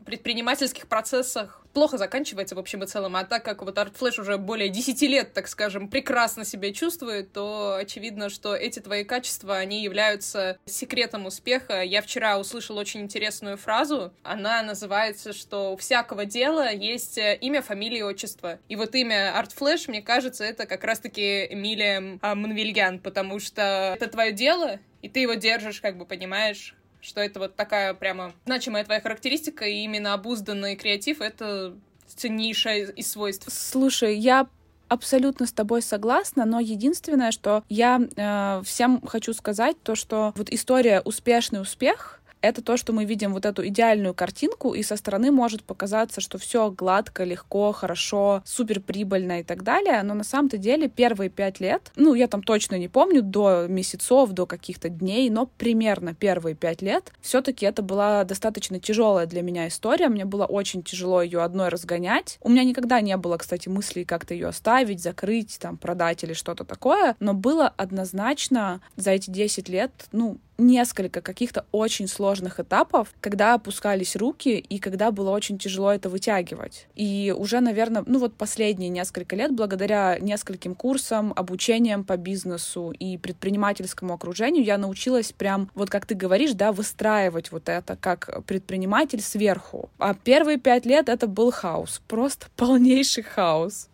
предпринимательских 0.04 0.88
процессах 0.88 1.64
плохо 1.74 1.98
заканчивается 1.98 2.56
в 2.56 2.60
общем 2.60 2.84
и 2.84 2.88
целом, 2.88 3.16
а 3.16 3.24
так 3.24 3.44
как 3.44 3.64
вот 3.64 3.78
Art 3.78 3.94
Flash 4.00 4.22
уже 4.22 4.38
более 4.38 4.70
10 4.70 5.02
лет, 5.04 5.34
так 5.34 5.48
скажем, 5.48 5.90
прекрасно 5.90 6.46
себя 6.46 6.72
чувствует, 6.72 7.34
то 7.34 7.78
очевидно, 7.80 8.30
что 8.30 8.56
эти 8.56 8.80
твои 8.80 9.04
качества, 9.04 9.58
они 9.58 9.84
являются 9.84 10.58
секретом 10.66 11.26
успеха. 11.26 11.82
Я 11.82 12.02
вчера 12.02 12.40
услышала 12.40 12.80
очень 12.80 13.02
интересную 13.02 13.58
фразу, 13.58 14.14
она 14.24 14.62
называется, 14.64 15.34
что 15.34 15.74
у 15.74 15.78
всякого 15.78 16.26
дела 16.26 16.72
есть 16.72 17.18
э, 17.18 17.38
имя, 17.42 17.62
фамилия 17.62 18.00
и 18.00 18.04
отчество. 18.04 18.60
И 18.70 18.76
вот 18.76 18.94
имя 18.96 19.34
Art 19.36 19.52
Flash, 19.58 19.86
мне 19.88 20.02
кажется, 20.02 20.44
это 20.44 20.66
как 20.66 20.84
раз-таки 20.84 21.46
Эмилия 21.46 22.20
а, 22.22 22.36
Манвильян, 22.36 23.00
потому 23.00 23.40
что 23.40 23.94
это 23.96 24.08
твое 24.08 24.32
дело, 24.32 24.80
и 25.02 25.10
ты 25.10 25.22
его 25.22 25.34
держишь, 25.34 25.82
как 25.82 25.98
бы, 25.98 26.06
понимаешь, 26.06 26.76
что 27.04 27.22
это 27.22 27.40
вот 27.40 27.56
такая 27.56 27.94
прямо 27.94 28.34
значимая 28.46 28.84
твоя 28.84 29.02
характеристика, 29.02 29.66
и 29.66 29.84
именно 29.84 30.14
обузданный 30.14 30.76
креатив— 30.76 31.22
это 31.22 31.76
ценнейшее 32.08 32.92
из 32.92 33.12
свойств. 33.12 33.48
Слушай, 33.52 34.18
я 34.18 34.48
абсолютно 34.88 35.46
с 35.46 35.52
тобой 35.52 35.82
согласна, 35.82 36.46
но 36.46 36.60
единственное, 36.60 37.32
что 37.32 37.64
я 37.70 38.00
э, 38.16 38.62
всем 38.64 39.02
хочу 39.06 39.34
сказать, 39.34 39.82
то, 39.82 39.96
что 39.96 40.34
вот 40.36 40.50
история 40.50 41.02
успешный 41.02 41.62
успех 41.62 42.22
это 42.44 42.62
то, 42.62 42.76
что 42.76 42.92
мы 42.92 43.06
видим 43.06 43.34
вот 43.34 43.46
эту 43.46 43.66
идеальную 43.66 44.14
картинку, 44.14 44.74
и 44.74 44.84
со 44.84 44.98
стороны 44.98 45.32
может 45.32 45.64
показаться, 45.64 46.20
что 46.20 46.38
все 46.38 46.70
гладко, 46.70 47.24
легко, 47.24 47.72
хорошо, 47.72 48.44
супер 48.46 48.82
прибыльно 48.82 49.40
и 49.40 49.44
так 49.44 49.64
далее, 49.64 50.04
но 50.04 50.14
на 50.14 50.26
самом-то 50.26 50.58
деле 50.58 50.90
первые 50.90 51.30
пять 51.30 51.62
лет, 51.62 51.92
ну, 51.96 52.14
я 52.14 52.28
там 52.28 52.44
точно 52.44 52.78
не 52.78 52.90
помню, 52.90 53.22
до 53.22 53.68
месяцев, 53.70 54.32
до 54.32 54.46
каких-то 54.46 54.90
дней, 54.90 55.30
но 55.30 55.46
примерно 55.46 56.14
первые 56.14 56.54
пять 56.54 56.82
лет 56.82 57.14
все-таки 57.22 57.66
это 57.66 57.82
была 57.82 58.26
достаточно 58.26 58.78
тяжелая 58.78 59.26
для 59.26 59.42
меня 59.42 59.70
история, 59.70 60.10
мне 60.10 60.26
было 60.26 60.46
очень 60.46 60.84
тяжело 60.84 61.22
ее 61.22 61.42
одной 61.42 61.70
разгонять. 61.70 62.38
У 62.42 62.50
меня 62.50 62.66
никогда 62.66 63.00
не 63.00 63.16
было, 63.16 63.38
кстати, 63.38 63.70
мыслей 63.70 64.04
как-то 64.04 64.34
ее 64.34 64.48
оставить, 64.48 65.02
закрыть, 65.02 65.58
там, 65.62 65.78
продать 65.78 66.26
или 66.26 66.34
что-то 66.34 66.66
такое, 66.66 67.16
но 67.22 67.34
было 67.34 67.74
однозначно 67.78 68.82
за 68.98 69.12
эти 69.12 69.30
10 69.30 69.70
лет, 69.70 69.92
ну, 70.12 70.40
несколько 70.66 71.22
каких-то 71.22 71.66
очень 71.72 72.08
сложных 72.08 72.60
этапов, 72.60 73.14
когда 73.22 73.54
опускались 73.54 74.16
руки 74.16 74.58
и 74.58 74.80
когда 74.80 75.12
было 75.12 75.32
очень 75.32 75.58
тяжело 75.58 75.92
это 75.92 76.10
вытягивать. 76.10 76.88
И 76.96 77.34
уже, 77.36 77.60
наверное, 77.60 78.04
ну 78.06 78.20
вот 78.20 78.34
последние 78.34 78.90
несколько 78.90 79.36
лет, 79.36 79.54
благодаря 79.54 80.18
нескольким 80.20 80.76
курсам, 80.76 81.34
обучениям 81.36 82.04
по 82.04 82.18
бизнесу 82.18 82.92
и 82.92 83.18
предпринимательскому 83.18 84.14
окружению, 84.14 84.64
я 84.64 84.78
научилась 84.78 85.32
прям, 85.32 85.70
вот 85.76 85.90
как 85.90 86.06
ты 86.06 86.16
говоришь, 86.16 86.54
да, 86.54 86.72
выстраивать 86.72 87.52
вот 87.52 87.70
это 87.70 87.96
как 87.96 88.44
предприниматель 88.46 89.22
сверху. 89.22 89.90
А 89.98 90.14
первые 90.14 90.58
пять 90.58 90.86
лет 90.86 91.10
это 91.10 91.28
был 91.28 91.52
хаос, 91.52 92.02
просто 92.08 92.48
полнейший 92.56 93.24
хаос. 93.24 93.90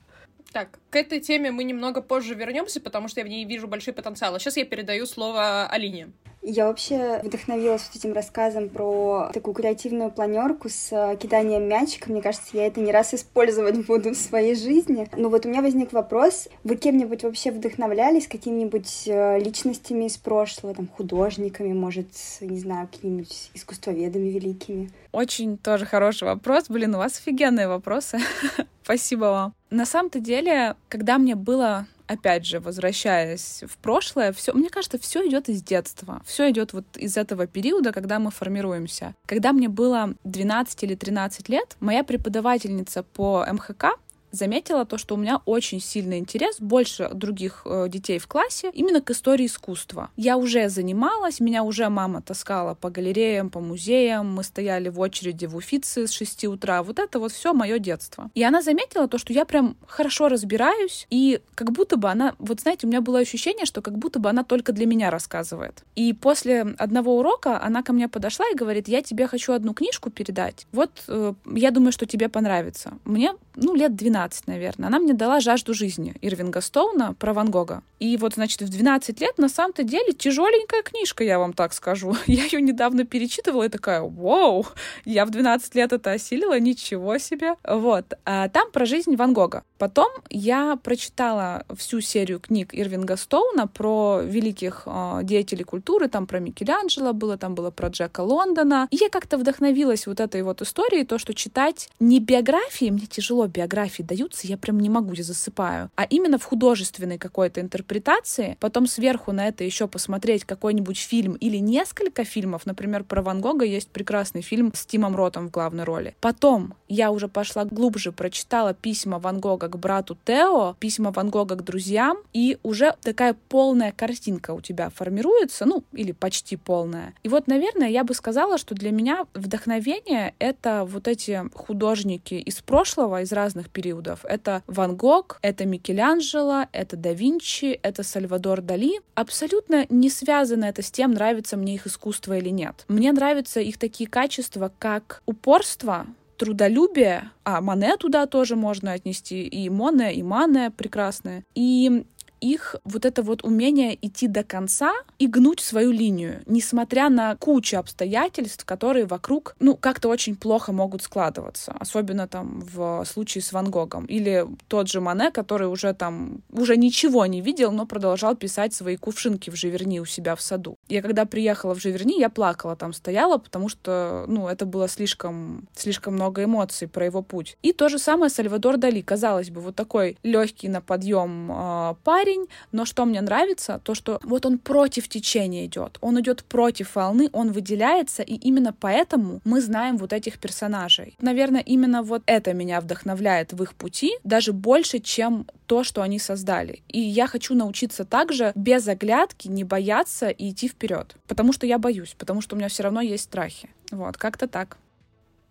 Так, 0.52 0.80
к 0.90 0.96
этой 0.96 1.20
теме 1.20 1.52
мы 1.52 1.64
немного 1.64 2.02
позже 2.02 2.34
вернемся, 2.34 2.82
потому 2.82 3.08
что 3.08 3.20
я 3.20 3.26
в 3.26 3.30
ней 3.30 3.46
вижу 3.46 3.68
большой 3.68 3.94
потенциал. 3.94 4.34
А 4.34 4.40
сейчас 4.40 4.58
я 4.58 4.66
передаю 4.66 5.06
слово 5.06 5.68
Алине. 5.68 6.10
Я 6.42 6.68
вообще 6.68 7.20
вдохновилась 7.24 7.84
вот 7.88 7.96
этим 7.96 8.14
рассказом 8.14 8.70
про 8.70 9.30
такую 9.34 9.54
креативную 9.54 10.10
планерку 10.10 10.70
с 10.70 10.90
э, 10.92 11.18
киданием 11.18 11.68
мячика. 11.68 12.10
Мне 12.10 12.22
кажется, 12.22 12.50
я 12.54 12.68
это 12.68 12.80
не 12.80 12.92
раз 12.92 13.14
использовать 13.14 13.86
буду 13.88 14.12
в 14.12 14.16
своей 14.16 14.56
жизни. 14.56 15.10
Но 15.18 15.30
вот 15.30 15.46
у 15.46 15.50
меня 15.50 15.62
возник 15.62 15.92
вопрос. 15.92 16.48
Вы 16.64 16.78
кем-нибудь 16.78 17.24
вообще 17.24 17.52
вдохновлялись? 17.52 18.28
Какими-нибудь 18.28 19.04
э, 19.08 19.40
личностями 19.40 20.06
из 20.06 20.18
прошлого? 20.18 20.74
Там, 20.74 20.88
художниками, 20.88 21.74
может, 21.74 22.08
не 22.40 22.60
знаю, 22.60 22.88
какими-нибудь 22.88 23.52
искусствоведами 23.54 24.30
великими? 24.30 24.92
Очень 25.12 25.58
тоже 25.58 25.86
хороший 25.86 26.24
вопрос. 26.24 26.66
Блин, 26.70 26.96
у 26.96 27.00
вас 27.00 27.18
офигенные 27.18 27.68
вопросы. 27.68 28.20
Спасибо 28.84 29.26
вам. 29.26 29.54
На 29.70 29.86
самом-то 29.86 30.20
деле, 30.20 30.76
когда 30.88 31.18
мне 31.18 31.36
было 31.36 31.86
опять 32.10 32.46
же, 32.46 32.60
возвращаясь 32.60 33.64
в 33.68 33.78
прошлое, 33.78 34.34
все, 34.34 34.52
мне 34.54 34.70
кажется, 34.70 34.98
все 34.98 35.26
идет 35.28 35.48
из 35.48 35.62
детства. 35.62 36.22
Все 36.26 36.50
идет 36.50 36.74
вот 36.74 36.98
из 36.98 37.16
этого 37.18 37.46
периода, 37.46 37.92
когда 37.94 38.18
мы 38.18 38.32
формируемся. 38.32 39.14
Когда 39.28 39.54
мне 39.54 39.70
было 39.70 40.16
12 40.24 40.84
или 40.84 40.96
13 40.96 41.50
лет, 41.50 41.78
моя 41.80 42.04
преподавательница 42.04 43.04
по 43.04 43.46
МХК 43.46 44.00
заметила 44.32 44.86
то, 44.86 44.98
что 44.98 45.16
у 45.16 45.18
меня 45.18 45.42
очень 45.46 45.80
сильный 45.80 46.20
интерес, 46.20 46.60
больше 46.60 47.10
других 47.14 47.64
э, 47.66 47.88
детей 47.90 48.20
в 48.20 48.28
классе, 48.28 48.72
именно 48.74 49.02
к 49.02 49.10
истории 49.12 49.46
искусства. 49.46 50.10
Я 50.16 50.38
уже 50.38 50.70
занималась, 50.70 51.40
меня 51.40 51.64
уже 51.64 51.90
мама 51.90 52.22
таскала 52.22 52.76
по 52.76 52.90
галереям, 52.90 53.50
по 53.50 53.60
музеям, 53.60 54.34
мы 54.34 54.44
стояли 54.44 54.90
в 54.90 55.00
очереди 55.00 55.46
в 55.46 55.56
Уфице 55.56 56.08
с 56.08 56.12
6 56.12 56.46
утра. 56.46 56.84
Вот 56.84 57.00
это 57.00 57.20
вот 57.20 57.32
все 57.32 57.54
мое 57.54 57.80
детство. 57.80 58.30
И 58.36 58.44
она 58.44 58.62
заметила 58.62 59.08
то, 59.08 59.18
что 59.18 59.34
я 59.34 59.46
прям 59.46 59.76
хорошо 59.88 60.30
разбираюсь, 60.30 61.08
и 61.10 61.42
как 61.56 61.72
будто 61.72 61.98
бы 61.98 62.10
она, 62.10 62.36
вот 62.40 62.62
знаете, 62.62 62.88
у 62.88 62.90
меня 62.90 63.02
было 63.02 63.20
ощущение, 63.20 63.66
что 63.66 63.82
как 63.82 63.98
будто 63.98 64.20
бы 64.20 64.30
она 64.30 64.44
только 64.44 64.72
для 64.72 64.86
меня 64.86 65.10
рассказывает. 65.10 65.84
И 65.96 66.14
после 66.14 66.62
одного 66.78 67.18
урока 67.18 67.62
она 67.62 67.84
ко 67.84 67.94
мне 67.94 68.08
подошла 68.08 68.46
и 68.52 68.56
говорит, 68.56 68.88
я 68.88 69.02
тебе 69.02 69.28
хочу 69.28 69.54
одну 69.54 69.74
книжку 69.74 70.10
передать. 70.10 70.68
Вот 70.72 70.92
э, 71.08 71.34
я 71.46 71.72
думаю, 71.72 71.92
что 71.92 72.06
тебе 72.06 72.30
понравится. 72.30 72.94
Мне, 73.06 73.34
ну, 73.56 73.76
лет 73.76 73.96
12 73.96 74.19
12, 74.20 74.48
наверное, 74.48 74.88
она 74.88 75.00
мне 75.00 75.14
дала 75.14 75.40
«Жажду 75.40 75.74
жизни» 75.74 76.14
Ирвинга 76.22 76.60
Стоуна 76.60 77.14
про 77.14 77.34
Ван 77.34 77.50
Гога. 77.50 77.84
И 78.00 78.18
вот, 78.18 78.34
значит, 78.34 78.62
в 78.62 78.70
12 78.70 79.22
лет, 79.22 79.38
на 79.38 79.48
самом-то 79.48 79.84
деле, 79.84 80.12
тяжеленькая 80.12 80.84
книжка, 80.84 81.24
я 81.24 81.40
вам 81.40 81.54
так 81.54 81.74
скажу. 81.74 82.16
Я 82.28 82.44
ее 82.44 82.62
недавно 82.62 83.06
перечитывала 83.06 83.64
и 83.64 83.70
такая, 83.70 84.02
вау, 84.02 84.66
я 85.06 85.26
в 85.26 85.30
12 85.30 85.76
лет 85.76 85.94
это 85.94 86.12
осилила, 86.12 86.60
ничего 86.60 87.18
себе. 87.18 87.56
Вот. 87.64 88.14
А 88.26 88.50
там 88.50 88.72
про 88.72 88.86
жизнь 88.86 89.16
Ван 89.16 89.34
Гога. 89.34 89.64
Потом 89.80 90.10
я 90.30 90.76
прочитала 90.76 91.64
всю 91.76 92.02
серию 92.02 92.42
книг 92.42 92.74
Ирвинга 92.74 93.16
Стоуна 93.16 93.66
про 93.66 94.20
великих 94.22 94.84
э, 94.86 95.22
деятелей 95.24 95.64
культуры, 95.64 96.10
там 96.10 96.28
про 96.28 96.40
Микеланджело 96.40 97.14
было, 97.14 97.38
там 97.38 97.56
было 97.56 97.72
про 97.72 97.88
Джека 97.88 98.20
Лондона. 98.20 98.90
И 98.92 98.98
я 98.98 99.10
как-то 99.10 99.38
вдохновилась 99.38 100.06
вот 100.06 100.20
этой 100.20 100.44
вот 100.44 100.62
историей, 100.62 101.06
то, 101.06 101.18
что 101.18 101.34
читать 101.34 101.90
не 102.02 102.20
биографии, 102.20 102.92
мне 102.92 103.06
тяжело 103.06 103.48
биографии 103.48 104.04
даются, 104.04 104.48
я 104.48 104.58
прям 104.58 104.82
не 104.82 104.90
могу, 104.90 105.14
я 105.14 105.24
засыпаю, 105.24 105.90
а 105.96 106.04
именно 106.04 106.38
в 106.38 106.44
художественной 106.44 107.18
какой-то 107.18 107.62
интерпретации, 107.62 108.58
потом 108.60 108.86
сверху 108.86 109.32
на 109.32 109.48
это 109.48 109.64
еще 109.64 109.88
посмотреть 109.88 110.44
какой-нибудь 110.44 110.98
фильм 110.98 111.36
или 111.36 111.58
несколько 111.58 112.26
фильмов, 112.26 112.66
например, 112.66 113.06
про 113.06 113.22
Ван 113.22 113.40
Гога 113.40 113.64
есть 113.64 113.88
прекрасный 113.90 114.42
фильм 114.42 114.74
с 114.76 114.86
Тимом 114.86 115.16
Ротом 115.16 115.48
в 115.48 115.52
главной 115.52 115.86
роли. 115.86 116.16
Потом 116.20 116.74
я 116.90 117.12
уже 117.12 117.30
пошла 117.30 117.64
глубже, 117.64 118.12
прочитала 118.12 118.74
письма 118.74 119.20
Ван 119.20 119.40
Гога 119.40 119.69
к 119.70 119.78
брату 119.78 120.18
Тео, 120.26 120.76
письма 120.80 121.12
Ван 121.12 121.30
Гога 121.30 121.56
к 121.56 121.64
друзьям, 121.64 122.18
и 122.34 122.58
уже 122.64 122.96
такая 123.02 123.36
полная 123.48 123.92
картинка 123.92 124.52
у 124.52 124.62
тебя 124.62 124.90
формируется, 124.90 125.66
ну, 125.66 125.84
или 125.94 126.12
почти 126.12 126.58
полная. 126.58 127.14
И 127.24 127.30
вот, 127.30 127.48
наверное, 127.48 127.90
я 127.90 128.04
бы 128.04 128.14
сказала, 128.14 128.58
что 128.58 128.76
для 128.76 128.92
меня 128.92 129.26
вдохновение— 129.34 130.34
это 130.40 130.86
вот 130.86 131.08
эти 131.08 131.44
художники 131.54 132.34
из 132.34 132.62
прошлого, 132.62 133.22
из 133.22 133.32
разных 133.32 133.70
периодов. 133.70 134.26
Это 134.26 134.64
Ван 134.68 134.96
Гог, 134.96 135.40
это 135.42 135.66
Микеланджело, 135.66 136.66
это 136.72 136.98
да 136.98 137.14
Винчи, 137.14 137.80
это 137.82 138.04
Сальвадор 138.04 138.62
Дали. 138.62 139.02
Абсолютно 139.16 139.86
не 139.90 140.10
связано 140.10 140.66
это 140.66 140.82
с 140.82 140.92
тем, 140.92 141.12
нравится 141.12 141.58
мне 141.58 141.76
их 141.76 141.88
искусство 141.88 142.38
или 142.38 142.50
нет. 142.50 142.86
Мне 142.88 143.12
нравятся 143.12 143.60
их 143.60 143.78
такие 143.78 144.10
качества, 144.10 144.72
как 144.80 145.22
упорство, 145.26 146.06
трудолюбие, 146.40 147.32
а 147.44 147.62
Мане 147.62 147.98
туда 147.98 148.26
тоже 148.26 148.56
можно 148.56 148.94
отнести, 148.94 149.44
и 149.44 149.70
Моне, 149.70 150.16
и 150.16 150.24
Мане 150.24 150.72
прекрасные, 150.72 151.44
и 151.54 152.06
их 152.42 152.76
вот 152.84 153.06
это 153.06 153.24
вот 153.24 153.44
умение 153.44 153.98
идти 154.06 154.28
до 154.28 154.44
конца 154.44 154.94
и 155.18 155.28
гнуть 155.28 155.60
свою 155.60 155.92
линию, 155.92 156.42
несмотря 156.46 157.10
на 157.10 157.36
кучу 157.36 157.78
обстоятельств, 157.78 158.66
которые 158.66 159.06
вокруг, 159.06 159.56
ну, 159.60 159.76
как-то 159.76 160.10
очень 160.10 160.36
плохо 160.36 160.72
могут 160.72 161.02
складываться, 161.02 161.76
особенно 161.80 162.28
там 162.28 162.62
в 162.62 163.04
случае 163.06 163.42
с 163.42 163.52
Ван 163.52 163.70
Гогом. 163.70 164.06
Или 164.06 164.46
тот 164.68 164.88
же 164.88 165.02
Мане, 165.02 165.32
который 165.32 165.68
уже 165.68 165.94
там, 165.94 166.42
уже 166.52 166.78
ничего 166.78 167.26
не 167.26 167.42
видел, 167.42 167.72
но 167.72 167.86
продолжал 167.86 168.36
писать 168.36 168.74
свои 168.74 168.98
кувшинки 168.98 169.50
в 169.50 169.56
Живерни 169.56 170.00
у 170.00 170.06
себя 170.06 170.36
в 170.36 170.42
саду. 170.42 170.78
Я 170.88 171.02
когда 171.02 171.26
приехала 171.26 171.76
в 171.76 171.80
Живерни, 171.82 172.20
я 172.20 172.30
плакала 172.30 172.76
там 172.76 172.94
стояла, 172.94 173.38
потому 173.38 173.70
что, 173.70 174.26
ну, 174.28 174.48
это 174.48 174.66
было 174.66 174.88
слишком, 174.88 175.68
слишком 175.76 176.14
много 176.14 176.44
эмоций 176.44 176.88
про 176.88 177.06
его 177.06 177.22
путь. 177.22 177.58
И 177.62 177.74
то 177.74 177.90
же 177.90 178.00
самое 178.00 178.30
Сальвадор 178.30 178.78
Дали. 178.78 179.02
Казалось 179.02 179.50
бы, 179.50 179.62
вот 179.62 179.76
такой 179.76 180.18
легкий 180.24 180.70
на 180.70 180.82
подъем 180.82 181.52
э, 181.52 181.96
парень, 182.04 182.29
парень, 182.30 182.48
но 182.72 182.86
что 182.86 183.06
мне 183.06 183.22
нравится, 183.22 183.80
то 183.84 183.96
что 183.96 184.20
вот 184.24 184.46
он 184.46 184.58
против 184.58 185.08
течения 185.08 185.66
идет, 185.66 185.98
он 186.02 186.20
идет 186.20 186.44
против 186.44 186.96
волны, 186.96 187.30
он 187.34 187.52
выделяется, 187.52 188.24
и 188.24 188.36
именно 188.36 188.74
поэтому 188.74 189.42
мы 189.46 189.62
знаем 189.62 189.98
вот 189.98 190.14
этих 190.14 190.40
персонажей. 190.40 191.16
Наверное, 191.22 191.62
именно 191.62 192.04
вот 192.04 192.22
это 192.26 192.54
меня 192.54 192.82
вдохновляет 192.82 193.54
в 193.54 193.64
их 193.64 193.74
пути, 193.74 194.12
даже 194.24 194.54
больше, 194.54 195.00
чем 195.00 195.46
то, 195.66 195.84
что 195.84 196.02
они 196.02 196.20
создали. 196.20 196.82
И 196.88 197.00
я 197.00 197.28
хочу 197.28 197.56
научиться 197.56 198.06
также 198.06 198.52
без 198.56 198.88
оглядки 198.88 199.48
не 199.48 199.64
бояться 199.64 200.30
и 200.30 200.50
идти 200.50 200.68
вперед. 200.68 201.16
Потому 201.28 201.54
что 201.54 201.68
я 201.68 201.78
боюсь, 201.78 202.16
потому 202.18 202.42
что 202.42 202.56
у 202.56 202.60
меня 202.60 202.70
все 202.70 202.84
равно 202.84 203.02
есть 203.02 203.24
страхи. 203.24 203.70
Вот, 203.92 204.18
как-то 204.18 204.48
так. 204.48 204.78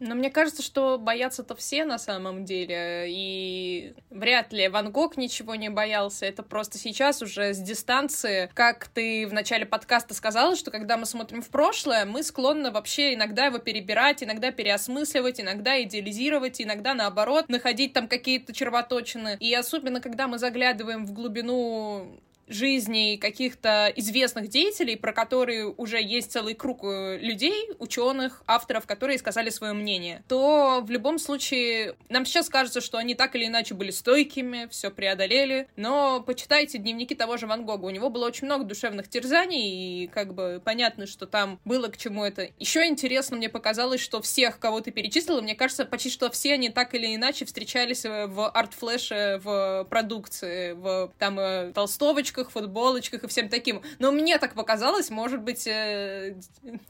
Но 0.00 0.14
мне 0.14 0.30
кажется, 0.30 0.62
что 0.62 0.98
боятся-то 0.98 1.56
все 1.56 1.84
на 1.84 1.98
самом 1.98 2.44
деле, 2.44 3.06
и 3.08 3.94
вряд 4.10 4.52
ли 4.52 4.68
Ван 4.68 4.92
Гог 4.92 5.16
ничего 5.16 5.56
не 5.56 5.70
боялся. 5.70 6.26
Это 6.26 6.42
просто 6.42 6.78
сейчас 6.78 7.20
уже 7.20 7.52
с 7.52 7.58
дистанции, 7.58 8.50
как 8.54 8.88
ты 8.88 9.26
в 9.26 9.32
начале 9.32 9.66
подкаста 9.66 10.14
сказала, 10.14 10.54
что 10.54 10.70
когда 10.70 10.96
мы 10.96 11.06
смотрим 11.06 11.42
в 11.42 11.48
прошлое, 11.48 12.04
мы 12.04 12.22
склонны 12.22 12.70
вообще 12.70 13.14
иногда 13.14 13.46
его 13.46 13.58
перебирать, 13.58 14.22
иногда 14.22 14.52
переосмысливать, 14.52 15.40
иногда 15.40 15.82
идеализировать, 15.82 16.60
иногда 16.60 16.94
наоборот 16.94 17.48
находить 17.48 17.92
там 17.92 18.06
какие-то 18.06 18.52
червоточины. 18.52 19.36
И 19.40 19.52
особенно, 19.52 20.00
когда 20.00 20.28
мы 20.28 20.38
заглядываем 20.38 21.06
в 21.06 21.12
глубину 21.12 22.20
жизней 22.48 23.18
каких-то 23.18 23.92
известных 23.96 24.48
деятелей, 24.48 24.96
про 24.96 25.12
которые 25.12 25.66
уже 25.66 26.00
есть 26.02 26.32
целый 26.32 26.54
круг 26.54 26.80
э, 26.84 27.18
людей, 27.18 27.70
ученых, 27.78 28.42
авторов, 28.46 28.86
которые 28.86 29.18
сказали 29.18 29.50
свое 29.50 29.72
мнение, 29.72 30.22
то 30.28 30.80
в 30.82 30.90
любом 30.90 31.18
случае 31.18 31.96
нам 32.08 32.24
сейчас 32.24 32.48
кажется, 32.48 32.80
что 32.80 32.98
они 32.98 33.14
так 33.14 33.34
или 33.36 33.46
иначе 33.46 33.74
были 33.74 33.90
стойкими, 33.90 34.68
все 34.70 34.90
преодолели, 34.90 35.68
но 35.76 36.20
почитайте 36.20 36.78
дневники 36.78 37.14
того 37.14 37.36
же 37.36 37.46
Ван 37.46 37.64
Гога, 37.64 37.84
у 37.84 37.90
него 37.90 38.10
было 38.10 38.26
очень 38.26 38.46
много 38.46 38.64
душевных 38.64 39.08
терзаний, 39.08 40.04
и 40.04 40.06
как 40.06 40.34
бы 40.34 40.62
понятно, 40.64 41.06
что 41.06 41.26
там 41.26 41.60
было 41.64 41.88
к 41.88 41.96
чему 41.96 42.24
это. 42.24 42.48
Еще 42.58 42.86
интересно 42.86 43.36
мне 43.36 43.48
показалось, 43.48 44.00
что 44.00 44.22
всех, 44.22 44.58
кого 44.58 44.80
ты 44.80 44.90
перечислила, 44.90 45.40
мне 45.40 45.54
кажется, 45.54 45.84
почти 45.84 46.10
что 46.10 46.30
все 46.30 46.54
они 46.54 46.70
так 46.70 46.94
или 46.94 47.14
иначе 47.14 47.44
встречались 47.44 48.04
э, 48.04 48.26
в 48.26 48.48
Art 48.48 48.76
Flash 48.76 49.22
е, 49.22 49.40
в 49.42 49.86
продукции, 49.90 50.72
в 50.72 51.12
там 51.18 51.38
э, 51.38 51.72
толстовочках, 51.72 52.37
куртках, 52.38 52.50
футболочках 52.50 53.24
и 53.24 53.26
всем 53.26 53.48
таким. 53.48 53.82
Но 53.98 54.12
мне 54.12 54.38
так 54.38 54.54
показалось, 54.54 55.10
может 55.10 55.40
быть... 55.42 55.66
Э... 55.66 56.34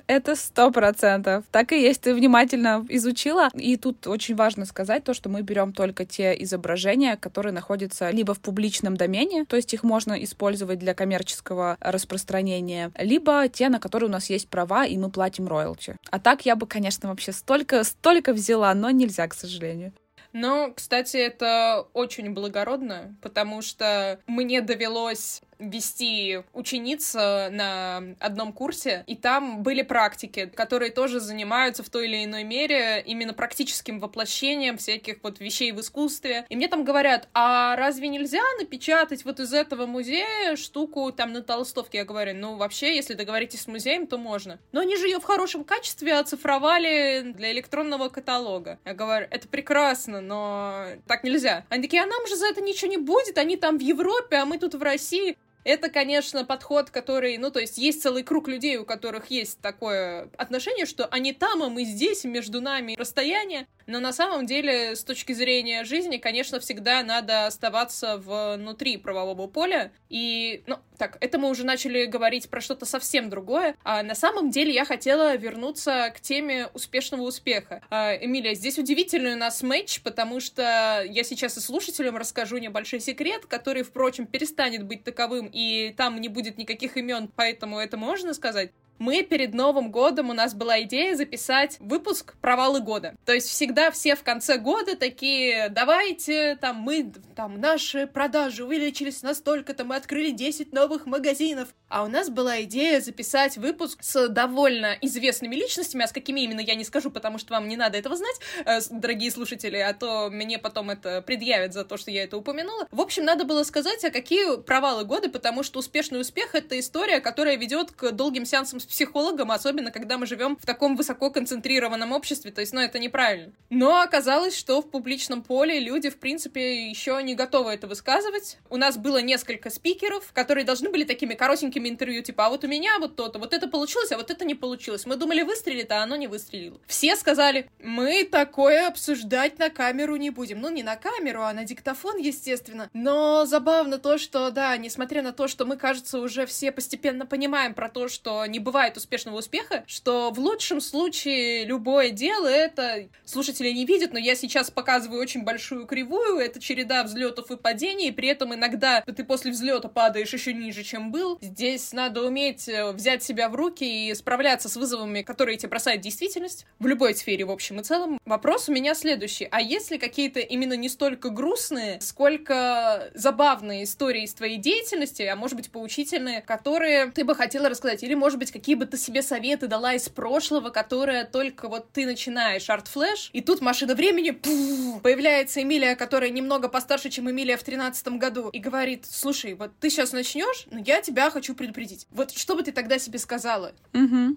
Это 0.06 0.36
сто 0.36 0.70
процентов. 0.70 1.44
Так 1.50 1.72
и 1.72 1.80
есть. 1.80 2.02
Ты 2.02 2.14
внимательно 2.14 2.84
изучила. 2.88 3.48
И 3.54 3.76
тут 3.76 4.06
очень 4.06 4.36
важно 4.36 4.66
сказать 4.66 5.04
то, 5.04 5.14
что 5.14 5.28
мы 5.28 5.42
берем 5.42 5.72
только 5.72 6.04
те 6.04 6.34
изображения, 6.42 7.16
которые 7.16 7.52
находятся 7.52 8.10
либо 8.10 8.34
в 8.34 8.40
публичном 8.40 8.96
домене, 8.96 9.44
то 9.44 9.56
есть 9.56 9.74
их 9.74 9.82
можно 9.82 10.12
использовать 10.24 10.78
для 10.78 10.94
коммерческого 10.94 11.76
распространения, 11.80 12.90
либо 12.98 13.48
те, 13.48 13.68
на 13.68 13.78
которые 13.78 14.08
у 14.08 14.12
нас 14.12 14.30
есть 14.30 14.48
права, 14.48 14.86
и 14.86 14.96
мы 14.98 15.10
платим 15.10 15.48
роялти. 15.48 15.96
А 16.10 16.18
так 16.18 16.46
я 16.46 16.56
бы, 16.56 16.66
конечно, 16.66 17.08
вообще 17.08 17.32
столько, 17.32 17.84
столько 17.84 18.32
взяла, 18.32 18.74
но 18.74 18.90
нельзя, 18.90 19.26
к 19.28 19.34
сожалению. 19.34 19.92
Но, 20.32 20.72
кстати, 20.74 21.16
это 21.16 21.86
очень 21.94 22.30
благородно, 22.32 23.16
потому 23.22 23.62
что 23.62 24.20
мне 24.26 24.60
довелось 24.60 25.42
вести 25.58 26.42
ученица 26.52 27.48
на 27.50 28.02
одном 28.18 28.52
курсе, 28.52 29.04
и 29.06 29.16
там 29.16 29.62
были 29.62 29.82
практики, 29.82 30.46
которые 30.54 30.90
тоже 30.90 31.20
занимаются 31.20 31.82
в 31.82 31.90
той 31.90 32.06
или 32.06 32.24
иной 32.24 32.44
мере 32.44 33.02
именно 33.04 33.34
практическим 33.34 34.00
воплощением 34.00 34.78
всяких 34.78 35.16
вот 35.22 35.40
вещей 35.40 35.72
в 35.72 35.80
искусстве. 35.80 36.46
И 36.48 36.56
мне 36.56 36.68
там 36.68 36.84
говорят, 36.84 37.28
а 37.34 37.76
разве 37.76 38.08
нельзя 38.08 38.42
напечатать 38.58 39.24
вот 39.24 39.40
из 39.40 39.52
этого 39.52 39.86
музея 39.86 40.56
штуку 40.56 41.12
там 41.12 41.32
на 41.32 41.42
толстовке? 41.42 41.98
Я 41.98 42.04
говорю, 42.04 42.34
ну 42.34 42.56
вообще, 42.56 42.94
если 42.94 43.14
договоритесь 43.14 43.62
с 43.62 43.66
музеем, 43.66 44.06
то 44.06 44.18
можно. 44.18 44.58
Но 44.72 44.80
они 44.80 44.96
же 44.96 45.06
ее 45.06 45.18
в 45.18 45.24
хорошем 45.24 45.64
качестве 45.64 46.14
оцифровали 46.14 47.32
для 47.34 47.52
электронного 47.52 48.08
каталога. 48.08 48.78
Я 48.84 48.94
говорю, 48.94 49.26
это 49.30 49.48
прекрасно, 49.48 50.20
но 50.20 50.84
так 51.06 51.24
нельзя. 51.24 51.64
Они 51.68 51.82
такие, 51.82 52.02
а 52.02 52.06
нам 52.06 52.26
же 52.26 52.36
за 52.36 52.46
это 52.46 52.60
ничего 52.60 52.90
не 52.90 52.96
будет, 52.96 53.38
они 53.38 53.56
там 53.56 53.78
в 53.78 53.82
Европе, 53.82 54.36
а 54.36 54.44
мы 54.44 54.58
тут 54.58 54.74
в 54.74 54.82
России. 54.82 55.36
Это, 55.68 55.90
конечно, 55.90 56.46
подход, 56.46 56.88
который, 56.88 57.36
ну, 57.36 57.50
то 57.50 57.60
есть 57.60 57.76
есть 57.76 58.00
целый 58.00 58.22
круг 58.22 58.48
людей, 58.48 58.78
у 58.78 58.86
которых 58.86 59.26
есть 59.26 59.60
такое 59.60 60.30
отношение, 60.38 60.86
что 60.86 61.04
они 61.04 61.34
там, 61.34 61.62
а 61.62 61.68
мы 61.68 61.84
здесь, 61.84 62.24
между 62.24 62.62
нами 62.62 62.96
расстояние. 62.98 63.66
Но 63.88 64.00
на 64.00 64.12
самом 64.12 64.44
деле, 64.44 64.94
с 64.94 65.02
точки 65.02 65.32
зрения 65.32 65.82
жизни, 65.82 66.18
конечно, 66.18 66.60
всегда 66.60 67.02
надо 67.02 67.46
оставаться 67.46 68.18
внутри 68.18 68.98
правового 68.98 69.46
поля. 69.46 69.92
И, 70.10 70.62
ну, 70.66 70.76
так, 70.98 71.16
это 71.22 71.38
мы 71.38 71.48
уже 71.48 71.64
начали 71.64 72.04
говорить 72.04 72.50
про 72.50 72.60
что-то 72.60 72.84
совсем 72.84 73.30
другое. 73.30 73.76
А 73.84 74.02
на 74.02 74.14
самом 74.14 74.50
деле 74.50 74.74
я 74.74 74.84
хотела 74.84 75.34
вернуться 75.36 76.12
к 76.14 76.20
теме 76.20 76.66
успешного 76.74 77.22
успеха. 77.22 77.80
А, 77.88 78.14
Эмилия, 78.14 78.54
здесь 78.54 78.78
удивительный 78.78 79.32
у 79.32 79.38
нас 79.38 79.62
матч, 79.62 80.02
потому 80.02 80.40
что 80.40 81.02
я 81.08 81.24
сейчас 81.24 81.56
и 81.56 81.60
слушателям 81.60 82.18
расскажу 82.18 82.58
небольшой 82.58 83.00
секрет, 83.00 83.46
который, 83.46 83.84
впрочем, 83.84 84.26
перестанет 84.26 84.84
быть 84.84 85.02
таковым, 85.02 85.48
и 85.50 85.94
там 85.96 86.20
не 86.20 86.28
будет 86.28 86.58
никаких 86.58 86.98
имен, 86.98 87.30
поэтому 87.34 87.78
это 87.78 87.96
можно 87.96 88.34
сказать 88.34 88.70
мы 88.98 89.22
перед 89.22 89.54
Новым 89.54 89.90
годом, 89.90 90.30
у 90.30 90.32
нас 90.32 90.54
была 90.54 90.82
идея 90.82 91.14
записать 91.14 91.76
выпуск 91.80 92.34
«Провалы 92.40 92.80
года». 92.80 93.14
То 93.24 93.32
есть 93.32 93.48
всегда 93.48 93.90
все 93.90 94.16
в 94.16 94.22
конце 94.22 94.58
года 94.58 94.96
такие, 94.96 95.68
давайте, 95.68 96.56
там, 96.56 96.76
мы, 96.76 97.12
там, 97.36 97.60
наши 97.60 98.06
продажи 98.06 98.64
увеличились 98.64 99.22
настолько-то, 99.22 99.84
мы 99.84 99.96
открыли 99.96 100.30
10 100.30 100.72
новых 100.72 101.06
магазинов. 101.06 101.68
А 101.88 102.04
у 102.04 102.08
нас 102.08 102.28
была 102.28 102.62
идея 102.62 103.00
записать 103.00 103.56
выпуск 103.56 104.02
с 104.02 104.28
довольно 104.28 104.96
известными 105.00 105.54
личностями, 105.54 106.04
а 106.04 106.08
с 106.08 106.12
какими 106.12 106.40
именно 106.40 106.60
я 106.60 106.74
не 106.74 106.84
скажу, 106.84 107.10
потому 107.10 107.38
что 107.38 107.54
вам 107.54 107.68
не 107.68 107.76
надо 107.76 107.98
этого 107.98 108.16
знать, 108.16 108.36
э, 108.64 108.80
дорогие 108.90 109.30
слушатели, 109.30 109.76
а 109.76 109.94
то 109.94 110.28
мне 110.30 110.58
потом 110.58 110.90
это 110.90 111.22
предъявят 111.22 111.72
за 111.72 111.84
то, 111.84 111.96
что 111.96 112.10
я 112.10 112.24
это 112.24 112.36
упомянула. 112.36 112.86
В 112.90 113.00
общем, 113.00 113.24
надо 113.24 113.44
было 113.44 113.62
сказать, 113.62 114.04
а 114.04 114.10
какие 114.10 114.60
провалы 114.60 115.04
года, 115.04 115.28
потому 115.30 115.62
что 115.62 115.78
успешный 115.78 116.20
успех— 116.20 116.50
это 116.54 116.78
история, 116.78 117.20
которая 117.20 117.56
ведет 117.56 117.92
к 117.92 118.12
долгим 118.12 118.44
сеансам 118.44 118.80
психологом, 118.88 119.52
особенно 119.52 119.90
когда 119.90 120.18
мы 120.18 120.26
живем 120.26 120.56
в 120.56 120.66
таком 120.66 120.96
высоко 120.96 121.30
концентрированном 121.30 122.12
обществе, 122.12 122.50
то 122.50 122.60
есть, 122.60 122.72
ну, 122.72 122.80
это 122.80 122.98
неправильно. 122.98 123.52
Но 123.70 124.00
оказалось, 124.00 124.56
что 124.56 124.80
в 124.80 124.90
публичном 124.90 125.42
поле 125.42 125.78
люди, 125.78 126.10
в 126.10 126.18
принципе, 126.18 126.88
еще 126.88 127.20
не 127.22 127.34
готовы 127.34 127.72
это 127.72 127.86
высказывать. 127.86 128.58
У 128.70 128.76
нас 128.76 128.96
было 128.96 129.18
несколько 129.18 129.70
спикеров, 129.70 130.32
которые 130.32 130.64
должны 130.64 130.90
были 130.90 131.04
такими 131.04 131.34
коротенькими 131.34 131.88
интервью, 131.88 132.22
типа, 132.22 132.46
а 132.46 132.50
вот 132.50 132.64
у 132.64 132.68
меня 132.68 132.98
вот 132.98 133.16
то-то, 133.16 133.38
вот 133.38 133.52
это 133.52 133.68
получилось, 133.68 134.12
а 134.12 134.16
вот 134.16 134.30
это 134.30 134.44
не 134.44 134.54
получилось. 134.54 135.06
Мы 135.06 135.16
думали, 135.16 135.42
выстрелит, 135.42 135.92
а 135.92 136.02
оно 136.02 136.16
не 136.16 136.26
выстрелило. 136.26 136.80
Все 136.86 137.14
сказали, 137.16 137.68
мы 137.82 138.24
такое 138.24 138.88
обсуждать 138.88 139.58
на 139.58 139.70
камеру 139.70 140.16
не 140.16 140.30
будем. 140.30 140.60
Ну, 140.60 140.70
не 140.70 140.82
на 140.82 140.96
камеру, 140.96 141.42
а 141.42 141.52
на 141.52 141.64
диктофон, 141.64 142.16
естественно. 142.16 142.88
Но 142.94 143.44
забавно 143.46 143.98
то, 143.98 144.18
что, 144.18 144.50
да, 144.50 144.76
несмотря 144.76 145.22
на 145.22 145.32
то, 145.32 145.46
что 145.48 145.66
мы, 145.66 145.76
кажется, 145.76 146.18
уже 146.18 146.46
все 146.46 146.72
постепенно 146.72 147.26
понимаем 147.26 147.74
про 147.74 147.88
то, 147.88 148.08
что 148.08 148.46
не 148.46 148.58
бывает 148.58 148.77
успешного 148.96 149.38
успеха, 149.38 149.84
что 149.86 150.30
в 150.30 150.38
лучшем 150.38 150.80
случае 150.80 151.64
любое 151.64 152.10
дело 152.10 152.46
это 152.46 153.08
слушатели 153.24 153.70
не 153.70 153.84
видят, 153.84 154.12
но 154.12 154.18
я 154.18 154.34
сейчас 154.34 154.70
показываю 154.70 155.20
очень 155.20 155.44
большую 155.44 155.86
кривую, 155.86 156.38
это 156.38 156.60
череда 156.60 157.02
взлетов 157.04 157.50
и 157.50 157.56
падений, 157.56 158.12
при 158.12 158.28
этом 158.28 158.54
иногда 158.54 159.02
ты 159.02 159.24
после 159.24 159.50
взлета 159.50 159.88
падаешь 159.88 160.32
еще 160.32 160.52
ниже, 160.52 160.82
чем 160.82 161.10
был. 161.10 161.38
Здесь 161.40 161.92
надо 161.92 162.22
уметь 162.22 162.68
э, 162.68 162.92
взять 162.92 163.22
себя 163.22 163.48
в 163.48 163.54
руки 163.54 164.08
и 164.08 164.14
справляться 164.14 164.68
с 164.68 164.76
вызовами, 164.76 165.22
которые 165.22 165.58
тебе 165.58 165.70
бросает 165.70 166.00
действительность 166.00 166.66
в 166.78 166.86
любой 166.86 167.14
сфере, 167.14 167.44
в 167.44 167.50
общем 167.50 167.80
и 167.80 167.82
целом. 167.82 168.20
Вопрос 168.24 168.68
у 168.68 168.72
меня 168.72 168.94
следующий. 168.94 169.48
А 169.50 169.60
есть 169.60 169.90
ли 169.90 169.98
какие-то 169.98 170.40
именно 170.40 170.74
не 170.74 170.88
столько 170.88 171.30
грустные, 171.30 172.00
сколько 172.00 173.10
забавные 173.14 173.84
истории 173.84 174.24
из 174.24 174.34
твоей 174.34 174.58
деятельности, 174.58 175.22
а 175.22 175.36
может 175.36 175.56
быть 175.56 175.70
поучительные, 175.70 176.42
которые 176.42 177.10
ты 177.10 177.24
бы 177.24 177.34
хотела 177.34 177.68
рассказать? 177.68 178.02
Или, 178.02 178.14
может 178.14 178.38
быть, 178.38 178.52
какие 178.52 178.67
бы 178.74 178.86
ты 178.86 178.96
себе 178.96 179.22
советы 179.22 179.66
дала 179.66 179.94
из 179.94 180.08
прошлого, 180.08 180.70
которое 180.70 181.24
только 181.24 181.68
вот 181.68 181.90
ты 181.92 182.06
начинаешь 182.06 182.68
Art 182.68 182.89
Flash, 182.89 183.30
и 183.32 183.40
тут 183.40 183.60
машина 183.60 183.94
времени, 183.94 184.30
пух, 184.30 185.02
появляется 185.02 185.62
Эмилия, 185.62 185.96
которая 185.96 186.30
немного 186.30 186.68
постарше, 186.68 187.10
чем 187.10 187.30
Эмилия 187.30 187.56
в 187.56 187.62
тринадцатом 187.62 188.18
году, 188.18 188.48
и 188.50 188.58
говорит, 188.58 189.06
слушай, 189.06 189.54
вот 189.54 189.72
ты 189.80 189.90
сейчас 189.90 190.12
начнешь, 190.12 190.66
но 190.70 190.78
я 190.78 191.00
тебя 191.00 191.30
хочу 191.30 191.54
предупредить. 191.54 192.06
Вот 192.10 192.30
что 192.30 192.54
бы 192.54 192.62
ты 192.62 192.72
тогда 192.72 192.98
себе 192.98 193.18
сказала? 193.18 193.72
Угу. 193.94 194.36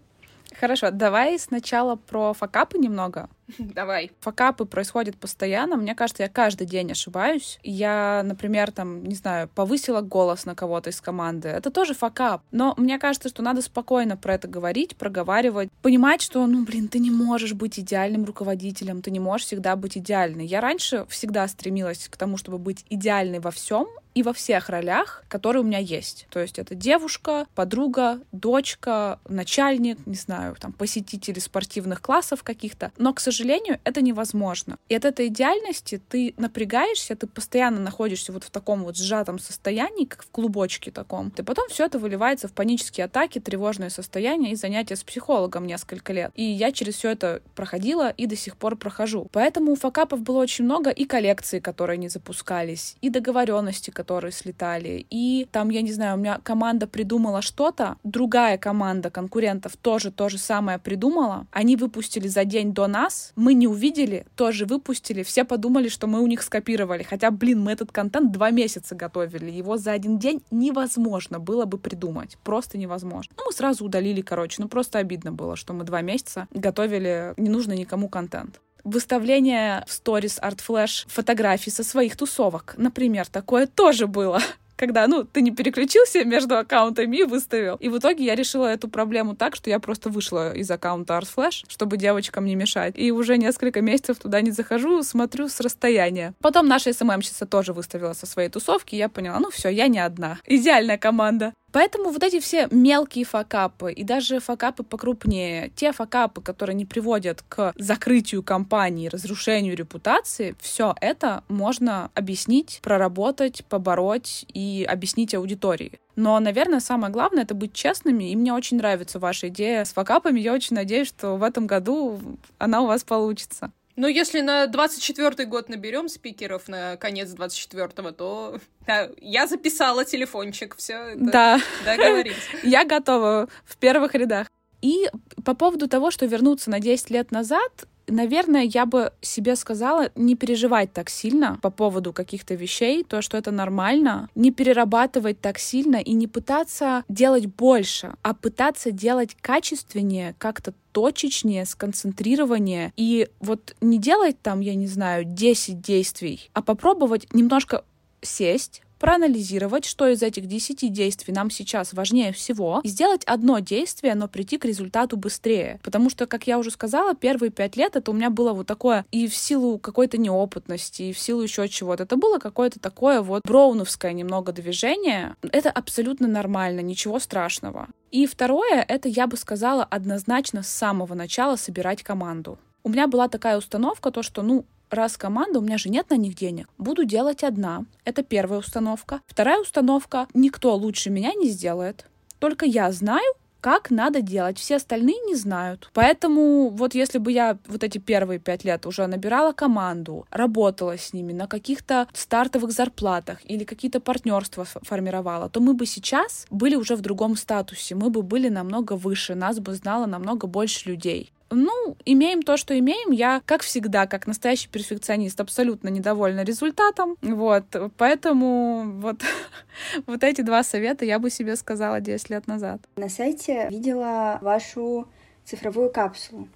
Хорошо, 0.59 0.91
давай 0.91 1.39
сначала 1.39 1.95
про 1.95 2.33
факапы 2.33 2.77
немного. 2.77 3.29
Давай. 3.59 4.11
Факапы 4.19 4.65
происходят 4.65 5.17
постоянно. 5.17 5.75
Мне 5.77 5.95
кажется, 5.95 6.23
я 6.23 6.29
каждый 6.29 6.67
день 6.67 6.91
ошибаюсь. 6.91 7.59
Я, 7.63 8.21
например, 8.23 8.71
там, 8.71 9.03
не 9.03 9.15
знаю, 9.15 9.49
повысила 9.49 10.01
голос 10.01 10.45
на 10.45 10.55
кого-то 10.55 10.89
из 10.89 11.01
команды. 11.01 11.49
Это 11.49 11.71
тоже 11.71 11.93
факап. 11.93 12.43
Но 12.51 12.73
мне 12.77 12.99
кажется, 12.99 13.29
что 13.29 13.41
надо 13.41 13.61
спокойно 13.61 14.17
про 14.17 14.35
это 14.35 14.47
говорить, 14.47 14.95
проговаривать, 14.95 15.69
понимать, 15.81 16.21
что, 16.21 16.45
ну, 16.47 16.63
блин, 16.65 16.87
ты 16.87 16.99
не 16.99 17.11
можешь 17.11 17.53
быть 17.53 17.79
идеальным 17.79 18.25
руководителем, 18.25 19.01
ты 19.01 19.11
не 19.11 19.19
можешь 19.19 19.47
всегда 19.47 19.75
быть 19.75 19.97
идеальной. 19.97 20.45
Я 20.45 20.61
раньше 20.61 21.05
всегда 21.09 21.47
стремилась 21.47 22.07
к 22.09 22.17
тому, 22.17 22.37
чтобы 22.37 22.57
быть 22.57 22.85
идеальной 22.89 23.39
во 23.39 23.51
всем, 23.51 23.87
и 24.13 24.23
во 24.23 24.33
всех 24.33 24.69
ролях, 24.69 25.23
которые 25.27 25.63
у 25.63 25.65
меня 25.65 25.79
есть. 25.79 26.27
То 26.29 26.39
есть 26.39 26.59
это 26.59 26.75
девушка, 26.75 27.47
подруга, 27.55 28.19
дочка, 28.31 29.19
начальник, 29.27 30.05
не 30.05 30.15
знаю, 30.15 30.55
там, 30.59 30.73
посетители 30.73 31.39
спортивных 31.39 32.01
классов 32.01 32.43
каких-то. 32.43 32.91
Но, 32.97 33.13
к 33.13 33.19
сожалению, 33.19 33.40
это 33.83 34.01
невозможно. 34.01 34.77
И 34.89 34.95
от 34.95 35.05
этой 35.05 35.27
идеальности 35.27 36.01
ты 36.09 36.33
напрягаешься, 36.37 37.15
ты 37.15 37.27
постоянно 37.27 37.79
находишься 37.79 38.31
вот 38.31 38.43
в 38.43 38.49
таком 38.49 38.83
вот 38.83 38.97
сжатом 38.97 39.39
состоянии, 39.39 40.05
как 40.05 40.23
в 40.23 40.29
клубочке 40.29 40.91
таком. 40.91 41.31
И 41.37 41.41
потом 41.41 41.69
все 41.69 41.85
это 41.85 41.99
выливается 41.99 42.47
в 42.47 42.53
панические 42.53 43.05
атаки, 43.05 43.39
тревожное 43.39 43.89
состояние 43.89 44.53
и 44.53 44.55
занятия 44.55 44.95
с 44.95 45.03
психологом 45.03 45.65
несколько 45.65 46.13
лет. 46.13 46.31
И 46.35 46.43
я 46.43 46.71
через 46.71 46.95
все 46.95 47.11
это 47.11 47.41
проходила 47.55 48.09
и 48.09 48.25
до 48.25 48.35
сих 48.35 48.57
пор 48.57 48.75
прохожу. 48.75 49.27
Поэтому 49.31 49.71
у 49.71 49.75
факапов 49.75 50.21
было 50.21 50.39
очень 50.39 50.65
много 50.65 50.89
и 50.89 51.05
коллекции, 51.05 51.59
которые 51.59 51.97
не 51.97 52.09
запускались, 52.09 52.95
и 53.01 53.09
договоренности, 53.09 53.89
которые 53.89 54.31
слетали. 54.31 55.05
И 55.09 55.47
там, 55.51 55.69
я 55.69 55.81
не 55.81 55.91
знаю, 55.91 56.15
у 56.15 56.19
меня 56.19 56.39
команда 56.43 56.87
придумала 56.87 57.41
что-то, 57.41 57.97
другая 58.03 58.57
команда 58.57 59.09
конкурентов 59.09 59.77
тоже 59.77 60.11
то 60.11 60.29
же 60.29 60.37
самое 60.37 60.79
придумала. 60.79 61.47
Они 61.51 61.75
выпустили 61.75 62.27
за 62.27 62.45
день 62.45 62.73
до 62.73 62.87
нас, 62.87 63.30
мы 63.35 63.53
не 63.53 63.67
увидели, 63.67 64.25
тоже 64.35 64.65
выпустили, 64.65 65.23
все 65.23 65.43
подумали, 65.43 65.89
что 65.89 66.07
мы 66.07 66.21
у 66.21 66.27
них 66.27 66.41
скопировали. 66.41 67.03
Хотя, 67.03 67.31
блин, 67.31 67.61
мы 67.61 67.71
этот 67.71 67.91
контент 67.91 68.31
два 68.31 68.51
месяца 68.51 68.95
готовили. 68.95 69.49
Его 69.49 69.77
за 69.77 69.91
один 69.91 70.19
день 70.19 70.41
невозможно 70.51 71.39
было 71.39 71.65
бы 71.65 71.77
придумать. 71.77 72.37
Просто 72.43 72.77
невозможно. 72.77 73.33
Ну, 73.37 73.45
мы 73.45 73.51
сразу 73.51 73.85
удалили, 73.85 74.21
короче. 74.21 74.61
Ну, 74.61 74.67
просто 74.67 74.99
обидно 74.99 75.31
было, 75.31 75.55
что 75.55 75.73
мы 75.73 75.83
два 75.83 76.01
месяца 76.01 76.47
готовили 76.53 77.33
не 77.37 77.49
нужно 77.49 77.73
никому 77.73 78.09
контент 78.09 78.59
выставление 78.83 79.83
в 79.87 79.93
сторис 79.93 80.39
Art 80.39 80.59
Flash 80.67 81.05
фотографий 81.07 81.69
со 81.69 81.83
своих 81.83 82.15
тусовок. 82.17 82.73
Например, 82.77 83.27
такое 83.27 83.67
тоже 83.67 84.07
было 84.07 84.41
когда, 84.81 85.05
ну, 85.05 85.23
ты 85.23 85.43
не 85.43 85.51
переключился 85.51 86.25
между 86.25 86.57
аккаунтами 86.57 87.17
и 87.17 87.23
выставил. 87.23 87.75
И 87.75 87.87
в 87.87 87.99
итоге 87.99 88.25
я 88.25 88.33
решила 88.33 88.65
эту 88.65 88.87
проблему 88.87 89.35
так, 89.35 89.55
что 89.55 89.69
я 89.69 89.79
просто 89.79 90.09
вышла 90.09 90.55
из 90.55 90.71
аккаунта 90.71 91.19
ArtFlash, 91.19 91.65
чтобы 91.67 91.97
девочкам 91.97 92.45
не 92.45 92.55
мешать. 92.55 92.95
И 92.97 93.11
уже 93.11 93.37
несколько 93.37 93.81
месяцев 93.81 94.17
туда 94.17 94.41
не 94.41 94.49
захожу, 94.49 95.03
смотрю 95.03 95.49
с 95.49 95.59
расстояния. 95.59 96.33
Потом 96.41 96.67
наша 96.67 96.93
СММщица 96.93 97.45
тоже 97.45 97.73
выставила 97.73 98.13
со 98.13 98.25
своей 98.25 98.49
тусовки, 98.49 98.95
и 98.95 98.97
я 98.97 99.07
поняла, 99.07 99.39
ну 99.39 99.51
все, 99.51 99.69
я 99.69 99.87
не 99.87 99.99
одна. 99.99 100.39
Идеальная 100.47 100.97
команда. 100.97 101.53
Поэтому 101.71 102.11
вот 102.11 102.23
эти 102.23 102.39
все 102.39 102.67
мелкие 102.71 103.25
факапы 103.25 103.91
и 103.91 104.03
даже 104.03 104.39
факапы 104.39 104.83
покрупнее, 104.83 105.71
те 105.75 105.91
факапы, 105.91 106.41
которые 106.41 106.75
не 106.75 106.85
приводят 106.85 107.43
к 107.47 107.73
закрытию 107.77 108.43
компании, 108.43 109.07
разрушению 109.07 109.75
репутации, 109.75 110.55
все 110.59 110.95
это 111.01 111.43
можно 111.47 112.11
объяснить, 112.13 112.79
проработать, 112.83 113.65
побороть 113.65 114.45
и 114.53 114.85
объяснить 114.89 115.33
аудитории. 115.33 115.99
Но, 116.15 116.39
наверное, 116.39 116.81
самое 116.81 117.11
главное— 117.11 117.43
это 117.45 117.55
быть 117.55 117.73
честными, 117.73 118.31
и 118.31 118.35
мне 118.35 118.53
очень 118.53 118.77
нравится 118.77 119.17
ваша 119.17 119.47
идея 119.47 119.85
с 119.85 119.93
факапами. 119.93 120.39
Я 120.39 120.53
очень 120.53 120.75
надеюсь, 120.75 121.07
что 121.07 121.35
в 121.35 121.43
этом 121.43 121.67
году 121.67 122.19
она 122.57 122.81
у 122.81 122.87
вас 122.87 123.03
получится. 123.03 123.71
Ну, 123.95 124.07
если 124.07 124.41
на 124.41 124.65
24-й 124.65 125.45
год 125.45 125.69
наберем 125.69 126.07
спикеров 126.07 126.67
на 126.67 126.97
конец 126.97 127.29
24-го, 127.29 128.11
то 128.11 128.59
да, 128.87 129.09
я 129.17 129.47
записала 129.47 130.05
телефончик, 130.05 130.75
все. 130.75 131.13
Да. 131.15 131.59
Договорились. 131.85 132.35
Я 132.63 132.85
готова 132.85 133.47
в 133.65 133.77
первых 133.77 134.15
рядах. 134.15 134.47
И 134.81 135.07
по 135.45 135.53
поводу 135.53 135.87
того, 135.87 136.09
что 136.09 136.25
вернуться 136.25 136.71
на 136.71 136.79
10 136.79 137.11
лет 137.11 137.31
назад, 137.31 137.87
наверное, 138.11 138.63
я 138.63 138.85
бы 138.85 139.13
себе 139.21 139.55
сказала 139.55 140.11
не 140.15 140.35
переживать 140.35 140.93
так 140.93 141.09
сильно 141.09 141.57
по 141.61 141.69
поводу 141.69 142.13
каких-то 142.13 142.53
вещей, 142.53 143.03
то, 143.03 143.21
что 143.21 143.37
это 143.37 143.51
нормально, 143.51 144.29
не 144.35 144.51
перерабатывать 144.51 145.39
так 145.39 145.57
сильно 145.57 145.97
и 145.97 146.13
не 146.13 146.27
пытаться 146.27 147.03
делать 147.07 147.47
больше, 147.47 148.15
а 148.21 148.33
пытаться 148.33 148.91
делать 148.91 149.35
качественнее, 149.41 150.35
как-то 150.37 150.73
точечнее, 150.91 151.65
сконцентрированнее. 151.65 152.93
И 152.97 153.29
вот 153.39 153.75
не 153.81 153.97
делать 153.97 154.41
там, 154.41 154.59
я 154.59 154.75
не 154.75 154.87
знаю, 154.87 155.23
10 155.25 155.81
действий, 155.81 156.49
а 156.53 156.61
попробовать 156.61 157.33
немножко 157.33 157.85
сесть, 158.21 158.83
проанализировать, 159.01 159.83
что 159.83 160.07
из 160.07 160.21
этих 160.21 160.45
10 160.45 160.93
действий 160.93 161.33
нам 161.33 161.49
сейчас 161.49 161.91
важнее 161.91 162.31
всего, 162.31 162.81
и 162.83 162.87
сделать 162.87 163.23
одно 163.25 163.57
действие, 163.57 164.13
но 164.13 164.27
прийти 164.27 164.59
к 164.59 164.65
результату 164.65 165.17
быстрее. 165.17 165.79
Потому 165.81 166.11
что, 166.11 166.27
как 166.27 166.45
я 166.45 166.59
уже 166.59 166.69
сказала, 166.69 167.15
первые 167.15 167.49
пять 167.49 167.75
лет 167.75 167.95
это 167.95 168.11
у 168.11 168.13
меня 168.13 168.29
было 168.29 168.53
вот 168.53 168.67
такое 168.67 169.03
и 169.11 169.27
в 169.27 169.35
силу 169.35 169.79
какой-то 169.79 170.19
неопытности, 170.19 171.01
и 171.01 171.13
в 171.13 171.19
силу 171.19 171.41
еще 171.41 171.67
чего-то. 171.67 172.03
Это 172.03 172.15
было 172.15 172.37
какое-то 172.37 172.79
такое 172.79 173.21
вот 173.21 173.41
броуновское 173.43 174.13
немного 174.13 174.51
движение. 174.51 175.35
Это 175.51 175.71
абсолютно 175.71 176.27
нормально, 176.27 176.81
ничего 176.81 177.17
страшного. 177.19 177.87
И 178.11 178.27
второе, 178.27 178.85
это, 178.87 179.09
я 179.09 179.25
бы 179.25 179.35
сказала, 179.35 179.83
однозначно 179.83 180.61
с 180.61 180.67
самого 180.67 181.15
начала 181.15 181.55
собирать 181.55 182.03
команду. 182.03 182.59
У 182.83 182.89
меня 182.89 183.07
была 183.07 183.27
такая 183.29 183.57
установка, 183.57 184.11
то, 184.11 184.21
что, 184.21 184.43
ну, 184.43 184.65
раз 184.93 185.17
команда, 185.17 185.59
у 185.59 185.61
меня 185.61 185.77
же 185.77 185.89
нет 185.89 186.09
на 186.09 186.15
них 186.15 186.35
денег, 186.35 186.67
буду 186.77 187.05
делать 187.05 187.43
одна. 187.43 187.85
Это 188.05 188.23
первая 188.23 188.59
установка. 188.59 189.21
Вторая 189.27 189.59
установка, 189.59 190.27
никто 190.33 190.75
лучше 190.75 191.09
меня 191.09 191.33
не 191.33 191.49
сделает. 191.49 192.05
Только 192.39 192.65
я 192.65 192.91
знаю, 192.91 193.33
как 193.61 193.91
надо 193.91 194.21
делать. 194.21 194.57
Все 194.57 194.75
остальные 194.75 195.17
не 195.27 195.35
знают. 195.35 195.89
Поэтому 195.93 196.69
вот 196.69 196.95
если 196.95 197.19
бы 197.19 197.31
я 197.31 197.57
вот 197.67 197.83
эти 197.83 197.99
первые 197.99 198.39
пять 198.39 198.65
лет 198.65 198.85
уже 198.85 199.05
набирала 199.07 199.53
команду, 199.53 200.25
работала 200.31 200.97
с 200.97 201.13
ними 201.13 201.31
на 201.31 201.47
каких-то 201.47 202.07
стартовых 202.13 202.71
зарплатах 202.71 203.37
или 203.45 203.63
какие-то 203.63 203.99
партнерства 203.99 204.65
формировала, 204.65 205.47
то 205.49 205.59
мы 205.59 205.75
бы 205.75 205.85
сейчас 205.85 206.47
были 206.49 206.75
уже 206.75 206.95
в 206.95 207.01
другом 207.01 207.37
статусе. 207.37 207.95
Мы 207.95 208.09
бы 208.09 208.23
были 208.23 208.49
намного 208.49 208.93
выше, 208.93 209.35
нас 209.35 209.59
бы 209.59 209.75
знало 209.75 210.07
намного 210.07 210.47
больше 210.47 210.89
людей. 210.89 211.31
Ну, 211.51 211.97
имеем 212.05 212.41
то, 212.41 212.57
что 212.57 212.77
имеем. 212.77 213.11
Я, 213.11 213.41
как 213.45 213.61
всегда, 213.61 214.07
как 214.07 214.27
настоящий 214.27 214.69
перфекционист, 214.69 215.39
абсолютно 215.39 215.89
недовольна 215.89 216.43
результатом. 216.43 217.17
Вот, 217.21 217.65
поэтому 217.97 218.99
вот, 219.01 219.21
вот 220.07 220.23
эти 220.23 220.41
два 220.41 220.63
совета 220.63 221.05
я 221.05 221.19
бы 221.19 221.29
себе 221.29 221.55
сказала 221.55 221.99
10 221.99 222.29
лет 222.29 222.47
назад. 222.47 222.81
На 222.95 223.09
сайте 223.09 223.67
видела 223.69 224.39
вашу 224.41 225.07
цифровую 225.45 225.91
капсулу. 225.91 226.47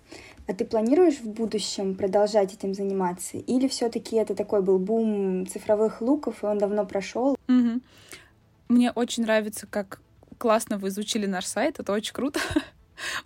А 0.47 0.53
ты 0.53 0.63
планируешь 0.63 1.19
в 1.19 1.27
будущем 1.27 1.95
продолжать 1.95 2.53
этим 2.53 2.73
заниматься? 2.73 3.38
Или 3.38 3.67
все-таки 3.67 4.15
это 4.15 4.36
такой 4.36 4.62
был 4.62 4.77
бум 4.77 5.47
цифровых 5.47 6.01
луков, 6.01 6.43
и 6.43 6.45
он 6.45 6.60
давно 6.60 6.86
прошел? 6.86 7.36
Угу. 7.47 7.81
Мне 8.69 8.91
очень 8.91 9.23
нравится, 9.23 9.67
как 9.67 10.01
классно 10.38 10.77
вы 10.77 10.89
изучили 10.89 11.25
наш 11.25 11.45
сайт, 11.45 11.79
это 11.79 11.91
очень 11.91 12.13
круто. 12.13 12.39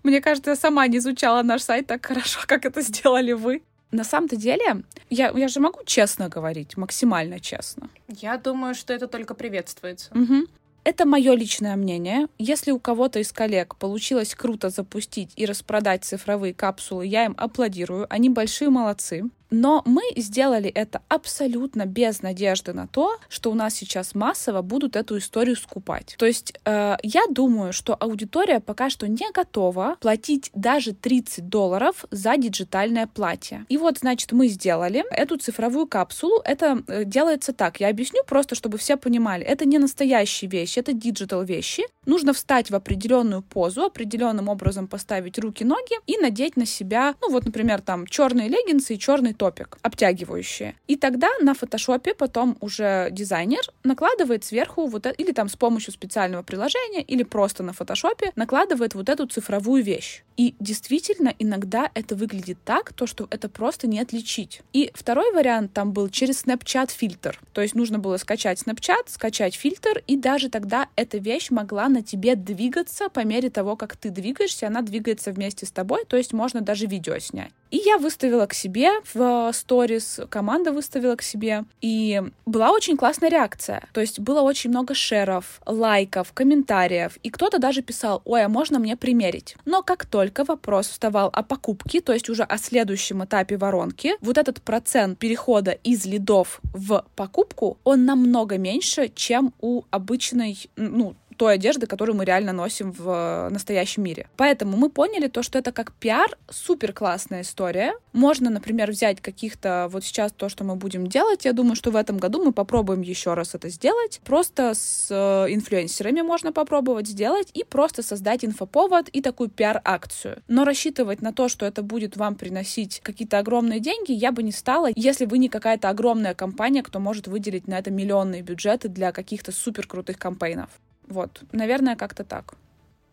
Мне 0.03 0.21
кажется, 0.21 0.51
я 0.51 0.55
сама 0.55 0.88
не 0.88 0.97
изучала 0.97 1.43
наш 1.43 1.62
сайт 1.62 1.88
так 1.88 2.05
хорошо, 2.05 2.39
как 2.45 2.65
это 2.65 2.82
сделали 2.82 3.34
вы. 3.34 3.62
На 3.91 4.03
самом-то 4.03 4.36
деле, 4.36 4.84
я, 5.10 5.32
я 5.36 5.47
же 5.47 5.60
могу 5.60 5.79
честно 5.86 6.29
говорить, 6.29 6.77
максимально 6.77 7.39
честно. 7.39 7.89
Я 8.08 8.38
думаю, 8.38 8.75
что 8.75 8.93
это 8.93 9.08
только 9.08 9.34
приветствуется. 9.34 10.12
Угу. 10.13 10.47
Это 10.84 11.05
мое 11.05 11.34
личное 11.34 11.75
мнение. 11.75 12.27
Если 12.38 12.71
у 12.71 12.79
кого-то 12.79 13.19
из 13.19 13.32
коллег 13.32 13.75
получилось 13.75 14.36
круто 14.36 14.69
запустить 14.69 15.32
и 15.36 15.45
распродать 15.45 16.05
цифровые 16.05 16.53
капсулы, 16.53 17.05
я 17.05 17.25
им 17.25 17.36
аплодирую. 17.38 18.05
Они 18.10 18.29
большие 18.29 18.69
молодцы. 18.69 19.23
Но 19.49 19.81
мы 19.85 20.01
сделали 20.15 20.69
это 20.69 21.01
абсолютно 21.07 21.85
без 21.85 22.21
надежды 22.21 22.73
на 22.73 22.88
то, 22.88 23.17
что 23.29 23.51
у 23.51 23.55
нас 23.55 23.75
сейчас 23.75 24.15
массово 24.15 24.62
будут 24.62 24.95
эту 24.95 25.17
историю 25.17 25.55
скупать. 25.55 26.15
То 26.17 26.25
есть 26.25 26.53
э, 26.65 26.97
я 27.03 27.23
думаю, 27.29 27.73
что 27.73 27.95
аудитория 27.95 28.59
пока 28.59 28.89
что 28.89 29.07
не 29.07 29.29
готова 29.31 29.97
платить 29.99 30.51
даже 30.53 30.93
30 30.93 31.49
долларов 31.49 32.05
за 32.12 32.38
диджитальное 32.38 33.07
платье. 33.07 33.65
И 33.69 33.77
вот, 33.77 33.99
значит, 33.99 34.31
мы 34.31 34.47
сделали 34.47 35.03
эту 35.12 35.38
цифровую 35.38 35.88
капсулу. 35.88 36.41
Это 36.43 36.83
э, 36.88 37.03
делается 37.05 37.53
так. 37.53 37.79
Я 37.79 37.89
объясню 37.89 38.21
просто, 38.25 38.55
чтобы 38.55 38.77
все 38.77 38.97
понимали. 38.97 39.43
Это 39.43 39.65
не 39.65 39.79
настоящие 39.79 40.49
вещи, 40.49 40.79
это 40.79 40.93
digital 40.93 41.43
вещи. 41.43 41.83
Нужно 42.05 42.33
встать 42.33 42.71
в 42.71 42.75
определенную 42.75 43.41
позу, 43.41 43.83
определенным 43.83 44.47
образом 44.49 44.88
поставить 44.88 45.38
руки-ноги 45.39 45.97
и 46.07 46.17
надеть 46.17 46.57
на 46.57 46.65
себя, 46.65 47.15
ну 47.21 47.31
вот, 47.31 47.45
например, 47.45 47.81
там 47.81 48.07
черные 48.07 48.49
леггинсы 48.49 48.95
и 48.95 48.99
черный 48.99 49.33
топик, 49.39 49.78
обтягивающие. 49.82 50.75
И 50.88 50.97
тогда 50.97 51.30
на 51.41 51.54
фотошопе 51.54 52.13
потом 52.13 52.58
уже 52.60 53.08
дизайнер 53.12 53.62
накладывает 53.84 54.43
сверху 54.43 54.86
вот 54.86 55.06
это, 55.06 55.15
или 55.15 55.32
там 55.32 55.47
с 55.47 55.56
помощью 55.56 55.93
специального 55.93 56.43
приложения, 56.43 57.02
или 57.02 57.23
просто 57.23 57.63
на 57.63 57.73
фотошопе 57.73 58.34
накладывает 58.36 58.93
вот 58.93 59.08
эту 59.08 59.25
цифровую 59.25 59.82
вещь. 59.82 60.23
И 60.36 60.56
действительно, 60.60 61.34
иногда 61.39 61.89
это 61.93 62.15
выглядит 62.15 62.58
так, 62.63 62.93
то, 62.93 63.08
что 63.08 63.28
это 63.30 63.49
просто 63.49 63.88
не 63.88 63.99
отличить. 63.99 64.62
И 64.73 64.91
второй 64.93 65.32
вариант 65.34 65.73
там 65.73 65.93
был 65.93 66.10
через 66.10 66.43
Snapchat 66.43 66.91
фильтр. 66.91 67.39
То 67.54 67.62
есть 67.62 67.75
нужно 67.75 67.97
было 67.97 68.17
скачать 68.17 68.62
Snapchat, 68.62 69.08
скачать 69.08 69.56
фильтр, 69.56 70.04
и 70.06 70.17
даже 70.17 70.49
тогда 70.49 70.89
эта 70.95 71.17
вещь 71.17 71.49
могла 71.49 71.88
на 71.88 72.04
тебе 72.04 72.36
двигаться 72.36 73.10
по 73.10 73.23
мере 73.23 73.49
того, 73.49 73.78
как 73.78 73.95
ты 73.95 74.10
двигаешься, 74.10 74.67
она 74.67 74.82
двигается 74.82 75.32
вместе 75.32 75.65
с 75.65 75.71
тобой, 75.71 76.04
то 76.06 76.17
есть 76.17 76.34
можно 76.34 76.62
даже 76.62 76.86
видео 76.86 77.17
снять. 77.19 77.52
И 77.71 77.77
я 77.77 77.97
выставила 77.97 78.45
к 78.47 78.53
себе 78.53 78.91
в 79.13 79.51
сторис, 79.53 80.19
команда 80.29 80.71
выставила 80.71 81.15
к 81.15 81.21
себе, 81.21 81.65
и 81.82 82.21
была 82.45 82.71
очень 82.71 82.97
классная 82.97 83.29
реакция. 83.29 83.88
То 83.93 84.01
есть 84.01 84.19
было 84.19 84.41
очень 84.41 84.71
много 84.71 84.93
шеров, 84.93 85.62
лайков, 85.65 86.34
комментариев, 86.34 87.17
и 87.21 87.29
кто-то 87.29 87.60
даже 87.60 87.82
писал, 87.82 88.21
ой, 88.25 88.43
а 88.43 88.49
можно 88.49 88.79
мне 88.79 88.97
примерить? 88.97 89.55
Но 89.65 89.84
как 89.84 90.05
только 90.05 90.43
вопрос 90.43 90.88
вставал 90.88 91.29
о 91.32 91.43
покупке, 91.43 92.01
то 92.01 92.13
есть 92.13 92.29
уже 92.29 92.43
о 92.43 92.58
следующем 92.58 93.23
этапе 93.23 93.58
воронки, 93.58 94.13
вот 94.21 94.38
этот 94.38 94.62
процент 94.62 95.19
перехода 95.19 95.71
из 95.71 96.05
лидов 96.05 96.62
в 96.73 97.05
покупку, 97.15 97.77
он 97.84 98.05
намного 98.05 98.58
меньше, 98.58 99.12
чем 99.13 99.53
у 99.62 99.84
обычной, 99.91 100.58
ну, 100.75 101.15
той 101.39 101.54
одежды, 101.54 101.88
которую 101.88 102.17
мы 102.17 102.25
реально 102.25 102.52
носим 102.52 102.91
в 102.91 103.10
э, 103.10 103.49
настоящем 103.49 104.04
мире. 104.04 104.28
Поэтому 104.36 104.75
мы 104.75 104.89
поняли 104.89 105.28
то, 105.28 105.41
что 105.41 105.58
это 105.58 105.71
как 105.71 105.93
пиар 105.93 106.38
супер 106.49 106.91
классная 106.91 107.41
история. 107.41 107.93
Можно, 108.12 108.49
например, 108.49 108.91
взять 108.91 109.21
каких-то 109.21 109.88
вот 109.89 110.04
сейчас 110.04 110.34
то, 110.34 110.49
что 110.49 110.65
мы 110.65 110.75
будем 110.75 111.08
делать. 111.08 111.45
Я 111.45 111.54
думаю, 111.54 111.75
что 111.75 111.91
в 111.91 111.95
этом 111.95 112.17
году 112.17 112.43
мы 112.43 112.52
попробуем 112.52 113.02
еще 113.02 113.36
раз 113.36 113.56
это 113.56 113.69
сделать. 113.69 114.19
Просто 114.25 114.73
с 114.73 115.08
э, 115.10 115.54
инфлюенсерами 115.54 116.21
можно 116.21 116.52
попробовать 116.52 117.08
сделать 117.08 117.47
и 117.54 117.63
просто 117.63 118.04
создать 118.04 118.43
инфоповод 118.43 119.08
и 119.08 119.21
такую 119.21 119.49
пиар-акцию. 119.49 120.43
Но 120.49 120.65
рассчитывать 120.65 121.21
на 121.21 121.32
то, 121.32 121.47
что 121.47 121.65
это 121.65 121.84
будет 121.84 122.17
вам 122.17 122.36
приносить 122.36 122.99
какие-то 122.99 123.39
огромные 123.39 123.80
деньги, 123.80 124.12
я 124.12 124.34
бы 124.34 124.43
не 124.43 124.52
стала, 124.52 124.89
если 124.93 125.23
вы 125.23 125.38
не 125.38 125.47
какая-то 125.47 125.88
огромная 125.88 126.34
компания, 126.34 126.84
кто 126.84 126.99
может 126.99 127.28
выделить 127.28 127.69
на 127.69 127.80
это 127.80 127.91
миллионные 127.91 128.41
бюджеты 128.41 128.89
для 128.89 129.13
каких-то 129.13 129.54
супер 129.54 129.88
крутых 129.88 130.17
кампейнов. 130.17 130.69
Вот, 131.10 131.41
наверное, 131.52 131.95
как-то 131.95 132.24
так. 132.24 132.56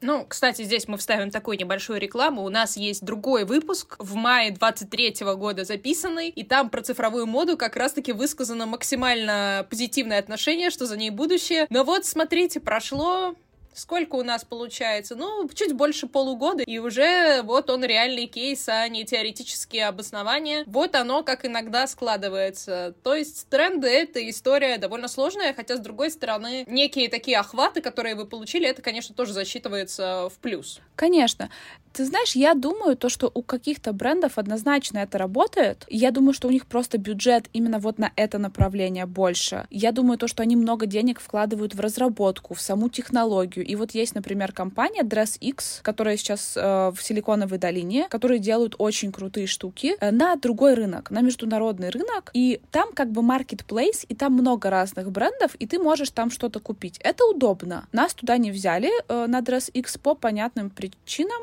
Ну, 0.03 0.27
кстати, 0.29 0.63
здесь 0.63 0.89
мы 0.89 0.99
вставим 0.99 1.31
такую 1.31 1.59
небольшую 1.59 1.99
рекламу. 1.99 2.45
У 2.45 2.49
нас 2.51 2.77
есть 2.77 3.03
другой 3.03 3.45
выпуск 3.45 3.97
в 3.99 4.15
мае 4.15 4.51
23 4.51 5.17
года 5.37 5.65
записанный, 5.65 6.29
и 6.29 6.45
там 6.45 6.69
про 6.69 6.83
цифровую 6.83 7.27
моду 7.27 7.57
как 7.57 7.77
раз-таки 7.77 8.13
высказано 8.13 8.67
максимально 8.67 9.67
позитивное 9.71 10.19
отношение, 10.19 10.71
что 10.71 10.87
за 10.87 10.97
ней 10.99 11.11
будущее. 11.11 11.67
Но 11.71 11.83
вот, 11.83 12.05
смотрите, 12.05 12.61
прошло 12.61 13.35
Сколько 13.77 14.15
у 14.17 14.23
нас 14.23 14.43
получается? 14.43 15.17
Ну, 15.17 15.47
чуть 15.53 15.75
больше 15.75 16.07
полугода, 16.07 16.62
и 16.62 16.79
уже 16.79 17.43
вот 17.43 17.69
он 17.69 17.85
реальный 17.85 18.27
кейс, 18.27 18.67
а 18.71 18.89
не 18.89 19.05
теоретические 19.05 19.89
обоснования. 19.89 20.65
Вот 20.67 20.95
оно 20.95 21.23
как 21.23 21.45
иногда 21.45 21.87
складывается. 21.87 22.95
То 23.03 23.15
есть 23.15 23.51
тренды— 23.51 23.87
это 23.89 24.27
история 24.31 24.79
довольно 24.79 25.09
сложная, 25.09 25.53
хотя, 25.53 25.77
с 25.77 25.81
другой 25.81 26.11
стороны, 26.11 26.65
некие 26.67 27.11
такие 27.11 27.37
охваты, 27.39 27.83
которые 27.83 28.15
вы 28.15 28.25
получили, 28.25 28.67
это, 28.67 28.81
конечно, 28.81 29.15
тоже 29.15 29.35
засчитывается 29.35 30.31
в 30.31 30.39
плюс. 30.39 30.81
Конечно. 30.95 31.51
Ты 31.93 32.05
знаешь, 32.05 32.37
я 32.37 32.55
думаю, 32.55 32.95
то, 32.95 33.09
что 33.09 33.31
у 33.33 33.43
каких-то 33.43 33.95
брендов 33.95 34.37
однозначно 34.37 34.99
это 34.99 35.17
работает. 35.17 35.87
Я 35.89 36.11
думаю, 36.11 36.35
что 36.35 36.49
у 36.49 36.51
них 36.51 36.67
просто 36.67 36.99
бюджет 36.99 37.47
именно 37.55 37.79
вот 37.79 37.99
на 37.99 38.12
это 38.17 38.37
направление 38.37 39.07
больше. 39.07 39.67
Я 39.71 39.93
думаю, 39.93 40.19
то, 40.19 40.29
что 40.29 40.43
они 40.43 40.57
много 40.57 40.85
денег 40.85 41.21
вкладывают 41.21 41.75
в 41.75 41.81
разработку, 41.81 42.53
в 42.55 42.61
саму 42.61 42.91
технологию. 42.91 43.66
И 43.67 43.77
вот 43.77 43.93
есть, 43.93 44.15
например, 44.15 44.53
компания 44.53 45.03
DressX, 45.03 45.83
которая 45.83 46.17
сейчас 46.17 46.57
э, 46.57 46.91
в 46.95 47.03
Силиконовой 47.03 47.59
долине, 47.59 48.07
которые 48.09 48.39
делают 48.39 48.75
очень 48.79 49.13
крутые 49.13 49.47
штуки 49.47 49.97
э, 50.01 50.11
на 50.11 50.37
другой 50.37 50.75
рынок, 50.75 51.11
на 51.11 51.21
международный 51.21 51.91
рынок. 51.91 52.31
И 52.33 52.61
там 52.71 52.93
как 52.93 53.11
бы 53.11 53.23
marketplace, 53.23 54.07
и 54.09 54.15
там 54.15 54.33
много 54.33 54.71
разных 54.71 55.11
брендов, 55.11 55.55
и 55.57 55.67
ты 55.67 55.79
можешь 55.79 56.11
там 56.11 56.31
что-то 56.31 56.61
купить. 56.61 56.99
Это 57.03 57.25
удобно. 57.27 57.87
Нас 57.93 58.15
туда 58.15 58.39
не 58.39 58.51
взяли 58.51 58.91
э, 59.09 59.27
на 59.27 59.41
DressX 59.41 59.99
по 60.01 60.15
понятным 60.15 60.71
причинам, 60.71 61.43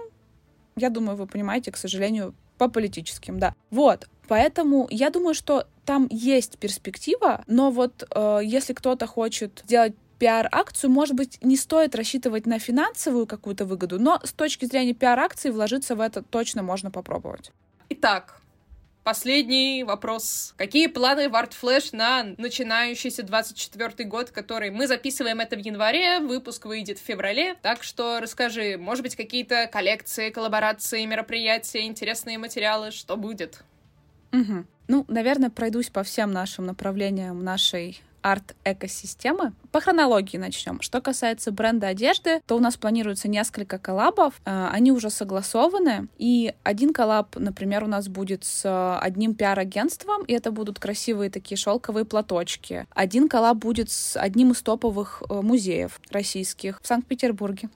я 0.76 0.90
думаю, 0.90 1.18
вы 1.18 1.28
понимаете, 1.28 1.72
к 1.72 1.78
сожалению, 1.78 2.34
по 2.58 2.68
политическим, 2.68 3.40
да. 3.40 3.54
Вот, 3.70 4.08
поэтому 4.28 4.88
я 4.90 5.10
думаю, 5.10 5.34
что 5.34 5.68
там 5.86 6.08
есть 6.10 6.58
перспектива, 6.58 7.44
но 7.48 7.72
вот 7.72 8.04
э, 8.10 8.40
если 8.44 8.74
кто-то 8.74 9.06
хочет 9.06 9.62
сделать 9.66 9.94
пиар-акцию, 10.24 10.90
может 10.90 11.18
быть, 11.18 11.38
не 11.44 11.58
стоит 11.58 11.96
рассчитывать 11.96 12.46
на 12.46 12.58
финансовую 12.58 13.28
какую-то 13.28 13.66
выгоду, 13.66 14.00
но 14.00 14.22
с 14.24 14.32
точки 14.32 14.64
зрения 14.64 14.94
пиар-акции 14.94 15.50
вложиться 15.50 15.98
в 15.98 16.00
это 16.00 16.22
точно 16.22 16.64
можно 16.64 16.92
попробовать. 16.92 17.52
Итак, 17.90 18.40
Последний 19.04 19.84
вопрос. 19.84 20.54
Какие 20.56 20.88
планы 20.88 21.28
в 21.28 21.34
Art 21.34 21.52
Flash 21.62 21.90
на 21.92 22.24
начинающийся 22.38 23.22
24 23.24 24.08
год, 24.08 24.30
который 24.30 24.72
мы 24.72 24.88
записываем 24.88 25.42
это 25.42 25.58
в 25.58 25.60
январе, 25.60 26.22
выпуск 26.22 26.66
выйдет 26.66 27.00
в 27.00 27.02
феврале, 27.02 27.56
так 27.62 27.84
что 27.84 28.22
расскажи, 28.22 28.78
может 28.78 29.04
быть, 29.04 29.18
какие-то 29.18 29.68
коллекции, 29.68 30.30
коллаборации, 30.30 31.04
мероприятия, 31.04 31.86
интересные 31.86 32.38
материалы, 32.38 32.92
что 32.92 33.18
будет? 33.18 33.62
Угу. 34.32 34.64
Ну, 34.88 35.06
наверное, 35.10 35.50
пройдусь 35.50 35.90
по 35.90 36.04
всем 36.04 36.32
нашим 36.32 36.66
направлениям 36.66 37.44
нашей 37.44 38.02
арт-экосистемы. 38.24 39.54
По 39.72 39.82
хронологии 39.82 40.38
начнем. 40.38 40.82
Что 40.82 41.02
касается 41.02 41.52
бренда 41.52 41.88
одежды, 41.88 42.42
то 42.48 42.56
у 42.56 42.60
нас 42.60 42.78
планируется 42.78 43.28
несколько 43.28 43.78
коллабов. 43.78 44.42
Э, 44.46 44.70
они 44.72 44.92
уже 44.92 45.10
согласованы. 45.10 46.08
И 46.18 46.54
один 46.64 46.94
коллаб, 46.94 47.36
например, 47.36 47.84
у 47.84 47.88
нас 47.88 48.08
будет 48.08 48.44
с 48.44 48.98
одним 49.00 49.36
пиар-агентством, 49.36 50.24
и 50.24 50.34
это 50.34 50.52
будут 50.52 50.80
красивые 50.80 51.30
такие 51.30 51.58
шелковые 51.58 52.06
платочки. 52.06 52.88
Один 52.96 53.30
коллаб 53.30 53.58
будет 53.58 53.92
с 53.92 54.18
одним 54.18 54.52
из 54.52 54.62
топовых 54.62 55.22
э, 55.30 55.42
музеев 55.42 56.00
российских 56.10 56.80
в 56.82 56.88
Санкт-Петербурге. 56.88 57.70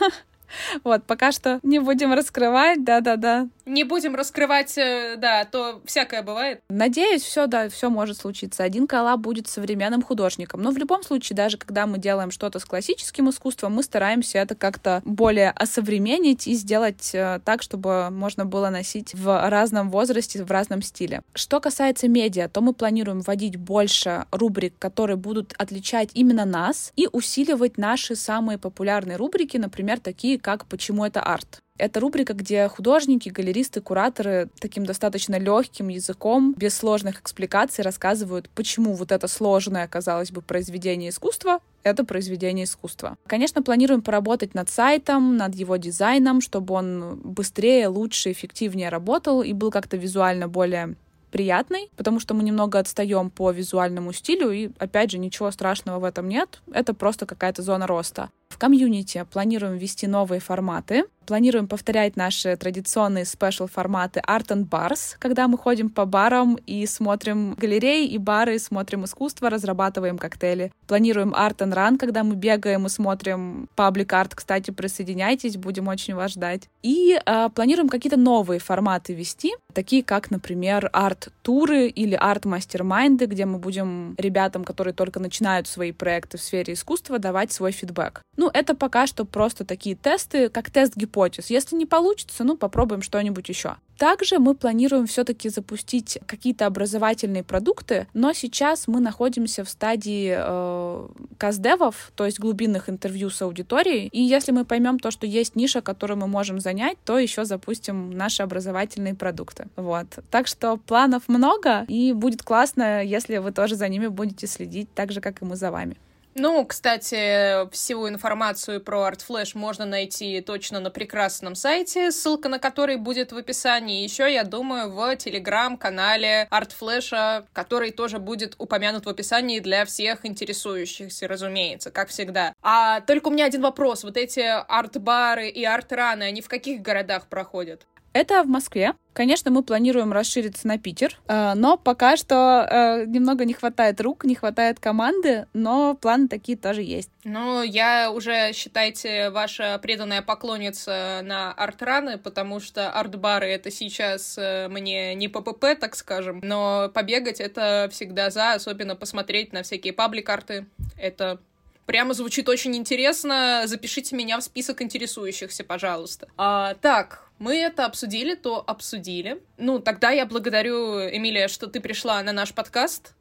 Вот, 0.84 1.04
пока 1.04 1.32
что 1.32 1.60
не 1.62 1.78
будем 1.78 2.12
раскрывать, 2.12 2.84
да-да-да. 2.84 3.48
Не 3.66 3.84
будем 3.84 4.14
раскрывать, 4.14 4.76
э, 4.78 5.16
да, 5.18 5.44
то 5.44 5.82
всякое 5.84 6.22
бывает. 6.22 6.60
Надеюсь, 6.68 7.22
все, 7.22 7.46
да, 7.46 7.68
все 7.68 7.90
может 7.90 8.18
случиться. 8.18 8.64
Один 8.64 8.86
коллаб 8.86 9.20
будет 9.20 9.48
современным 9.48 10.02
художником. 10.02 10.62
Но 10.62 10.70
в 10.70 10.78
любом 10.78 11.02
случае, 11.02 11.36
даже 11.36 11.58
когда 11.58 11.86
мы 11.86 11.98
делаем 11.98 12.30
что-то 12.30 12.58
с 12.58 12.64
классическим 12.64 13.28
искусством, 13.28 13.74
мы 13.74 13.82
стараемся 13.82 14.38
это 14.38 14.54
как-то 14.54 15.02
более 15.04 15.50
осовременить 15.50 16.46
и 16.46 16.54
сделать 16.54 17.10
э, 17.12 17.40
так, 17.44 17.62
чтобы 17.62 18.08
можно 18.10 18.46
было 18.46 18.70
носить 18.70 19.14
в 19.14 19.48
разном 19.50 19.90
возрасте, 19.90 20.42
в 20.42 20.50
разном 20.50 20.80
стиле. 20.82 21.22
Что 21.34 21.60
касается 21.60 22.08
медиа, 22.08 22.48
то 22.48 22.60
мы 22.60 22.72
планируем 22.72 23.20
вводить 23.20 23.56
больше 23.56 24.24
рубрик, 24.30 24.74
которые 24.78 25.16
будут 25.16 25.54
отличать 25.58 26.10
именно 26.14 26.44
нас 26.44 26.92
и 26.96 27.08
усиливать 27.12 27.76
наши 27.76 28.16
самые 28.16 28.58
популярные 28.58 29.16
рубрики, 29.16 29.56
например, 29.56 30.00
такие 30.00 30.37
как 30.38 30.66
«Почему 30.66 31.04
это 31.04 31.22
арт?». 31.22 31.58
Это 31.78 32.00
рубрика, 32.00 32.34
где 32.34 32.66
художники, 32.66 33.28
галеристы, 33.28 33.80
кураторы 33.80 34.48
таким 34.60 34.84
достаточно 34.84 35.38
легким 35.38 35.88
языком, 35.88 36.54
без 36.56 36.76
сложных 36.76 37.20
экспликаций 37.20 37.84
рассказывают, 37.84 38.50
почему 38.50 38.94
вот 38.94 39.12
это 39.12 39.28
сложное, 39.28 39.86
казалось 39.86 40.32
бы, 40.32 40.42
произведение 40.42 41.10
искусства 41.10 41.60
это 41.84 42.04
произведение 42.04 42.64
искусства. 42.64 43.16
Конечно, 43.26 43.62
планируем 43.62 44.02
поработать 44.02 44.54
над 44.54 44.68
сайтом, 44.68 45.36
над 45.36 45.54
его 45.54 45.76
дизайном, 45.76 46.40
чтобы 46.40 46.74
он 46.74 47.20
быстрее, 47.22 47.88
лучше, 47.88 48.32
эффективнее 48.32 48.88
работал 48.88 49.42
и 49.42 49.52
был 49.52 49.70
как-то 49.70 49.96
визуально 49.96 50.48
более 50.48 50.96
приятный, 51.30 51.90
потому 51.96 52.20
что 52.20 52.34
мы 52.34 52.42
немного 52.42 52.78
отстаем 52.78 53.30
по 53.30 53.50
визуальному 53.50 54.12
стилю, 54.12 54.50
и, 54.50 54.70
опять 54.78 55.10
же, 55.10 55.18
ничего 55.18 55.50
страшного 55.50 55.98
в 55.98 56.04
этом 56.04 56.28
нет, 56.28 56.60
это 56.72 56.94
просто 56.94 57.26
какая-то 57.26 57.62
зона 57.62 57.86
роста. 57.86 58.30
В 58.58 58.60
комьюнити 58.60 59.24
планируем 59.30 59.76
ввести 59.76 60.06
новые 60.06 60.40
форматы. 60.40 61.04
Планируем 61.26 61.68
повторять 61.68 62.16
наши 62.16 62.56
традиционные 62.56 63.26
special 63.26 63.66
форматы 63.66 64.22
Art 64.26 64.46
and 64.46 64.66
Bars, 64.66 65.14
когда 65.18 65.46
мы 65.46 65.58
ходим 65.58 65.90
по 65.90 66.06
барам 66.06 66.58
и 66.66 66.86
смотрим 66.86 67.52
галереи 67.52 68.06
и 68.06 68.16
бары, 68.16 68.58
смотрим 68.58 69.04
искусство, 69.04 69.50
разрабатываем 69.50 70.16
коктейли. 70.16 70.72
Планируем 70.86 71.34
Art 71.34 71.58
and 71.58 71.74
Run, 71.74 71.98
когда 71.98 72.24
мы 72.24 72.34
бегаем 72.34 72.86
и 72.86 72.88
смотрим 72.88 73.68
public 73.76 74.10
art. 74.14 74.34
Кстати, 74.34 74.70
присоединяйтесь, 74.70 75.58
будем 75.58 75.88
очень 75.88 76.14
вас 76.14 76.32
ждать. 76.32 76.70
И 76.82 77.20
э, 77.22 77.48
планируем 77.54 77.90
какие-то 77.90 78.16
новые 78.16 78.58
форматы 78.58 79.12
вести, 79.12 79.52
такие 79.74 80.02
как, 80.02 80.30
например, 80.30 80.88
арт-туры 80.94 81.88
или 81.88 82.14
арт-мастермайнды, 82.14 83.26
где 83.26 83.44
мы 83.44 83.58
будем 83.58 84.14
ребятам, 84.16 84.64
которые 84.64 84.94
только 84.94 85.20
начинают 85.20 85.68
свои 85.68 85.92
проекты 85.92 86.38
в 86.38 86.40
сфере 86.40 86.72
искусства, 86.72 87.18
давать 87.18 87.52
свой 87.52 87.72
фидбэк. 87.72 88.22
Ну, 88.38 88.48
это 88.54 88.76
пока 88.76 89.08
что 89.08 89.24
просто 89.24 89.64
такие 89.64 89.96
тесты, 89.96 90.48
как 90.48 90.70
тест 90.70 90.96
гипотез. 90.96 91.50
Если 91.50 91.74
не 91.74 91.86
получится, 91.86 92.44
ну, 92.44 92.56
попробуем 92.56 93.02
что-нибудь 93.02 93.48
еще. 93.48 93.74
Также 93.98 94.38
мы 94.38 94.54
планируем 94.54 95.08
все-таки 95.08 95.48
запустить 95.48 96.20
какие-то 96.24 96.66
образовательные 96.66 97.42
продукты, 97.42 98.06
но 98.14 98.32
сейчас 98.32 98.86
мы 98.86 99.00
находимся 99.00 99.64
в 99.64 99.68
стадии 99.68 100.36
э, 100.38 101.08
каздевов, 101.36 102.12
то 102.14 102.26
есть 102.26 102.38
глубинных 102.38 102.88
интервью 102.88 103.28
с 103.28 103.42
аудиторией. 103.42 104.06
И 104.12 104.22
если 104.22 104.52
мы 104.52 104.64
поймем 104.64 105.00
то, 105.00 105.10
что 105.10 105.26
есть 105.26 105.56
ниша, 105.56 105.80
которую 105.80 106.18
мы 106.18 106.28
можем 106.28 106.60
занять, 106.60 106.96
то 107.04 107.18
еще 107.18 107.44
запустим 107.44 108.12
наши 108.12 108.44
образовательные 108.44 109.16
продукты. 109.16 109.66
Вот. 109.74 110.06
Так 110.30 110.46
что 110.46 110.76
планов 110.76 111.24
много, 111.26 111.84
и 111.88 112.12
будет 112.12 112.44
классно, 112.44 113.02
если 113.02 113.38
вы 113.38 113.50
тоже 113.50 113.74
за 113.74 113.88
ними 113.88 114.06
будете 114.06 114.46
следить, 114.46 114.94
так 114.94 115.10
же, 115.10 115.20
как 115.20 115.42
и 115.42 115.44
мы 115.44 115.56
за 115.56 115.72
вами. 115.72 115.96
Ну, 116.40 116.64
кстати, 116.64 117.68
всю 117.72 118.08
информацию 118.08 118.80
про 118.80 119.08
ArtFlash 119.08 119.50
можно 119.54 119.84
найти 119.84 120.40
точно 120.40 120.78
на 120.78 120.90
прекрасном 120.90 121.56
сайте, 121.56 122.12
ссылка 122.12 122.48
на 122.48 122.60
который 122.60 122.96
будет 122.96 123.32
в 123.32 123.36
описании. 123.36 124.04
Еще, 124.04 124.32
я 124.32 124.44
думаю, 124.44 124.88
в 124.90 125.16
телеграм-канале 125.16 126.46
ArtFlash, 126.52 127.46
который 127.52 127.90
тоже 127.90 128.20
будет 128.20 128.54
упомянут 128.58 129.06
в 129.06 129.08
описании 129.08 129.58
для 129.58 129.84
всех 129.84 130.24
интересующихся, 130.24 131.26
разумеется, 131.26 131.90
как 131.90 132.08
всегда. 132.08 132.54
А 132.62 133.00
только 133.00 133.28
у 133.28 133.30
меня 133.32 133.46
один 133.46 133.62
вопрос. 133.62 134.04
Вот 134.04 134.16
эти 134.16 134.40
арт-бары 134.40 135.48
и 135.48 135.64
арт-раны, 135.64 136.22
они 136.22 136.40
в 136.40 136.48
каких 136.48 136.82
городах 136.82 137.26
проходят? 137.26 137.84
Это 138.18 138.42
в 138.42 138.48
Москве. 138.48 138.94
Конечно, 139.12 139.52
мы 139.52 139.62
планируем 139.62 140.12
расшириться 140.12 140.66
на 140.66 140.76
Питер, 140.76 141.16
э, 141.28 141.52
но 141.54 141.76
пока 141.76 142.16
что 142.16 142.66
э, 142.68 143.04
немного 143.06 143.44
не 143.44 143.52
хватает 143.52 144.00
рук, 144.00 144.24
не 144.24 144.34
хватает 144.34 144.80
команды, 144.80 145.46
но 145.52 145.94
планы 145.94 146.26
такие 146.26 146.58
тоже 146.58 146.82
есть. 146.82 147.10
Ну, 147.22 147.62
я 147.62 148.10
уже, 148.10 148.52
считайте, 148.54 149.30
ваша 149.30 149.78
преданная 149.78 150.20
поклонница 150.20 151.20
на 151.22 151.52
арт-раны, 151.52 152.18
потому 152.18 152.58
что 152.58 152.90
арт-бары— 152.90 153.46
это 153.50 153.70
сейчас 153.70 154.36
э, 154.36 154.66
мне 154.66 155.14
не 155.14 155.28
ППП, 155.28 155.78
так 155.78 155.94
скажем, 155.94 156.40
но 156.42 156.90
побегать— 156.92 157.38
это 157.40 157.88
всегда 157.92 158.30
за, 158.30 158.54
особенно 158.54 158.96
посмотреть 158.96 159.52
на 159.52 159.62
всякие 159.62 159.92
паблик-арты. 159.92 160.66
Это 160.96 161.38
Прямо 161.86 162.12
звучит 162.12 162.46
очень 162.50 162.76
интересно. 162.76 163.62
Запишите 163.64 164.14
меня 164.14 164.38
в 164.38 164.42
список 164.42 164.82
интересующихся, 164.82 165.64
пожалуйста. 165.64 166.28
А, 166.36 166.74
так, 166.82 167.27
мы 167.38 167.56
это 167.56 167.86
обсудили, 167.86 168.34
то 168.34 168.62
обсудили. 168.66 169.40
Ну, 169.56 169.78
тогда 169.78 170.10
я 170.10 170.26
благодарю, 170.26 171.00
Эмилия, 171.08 171.48
что 171.48 171.66
ты 171.66 171.80
пришла 171.80 172.22
на 172.22 172.32
наш 172.32 172.52
подкаст. 172.52 173.14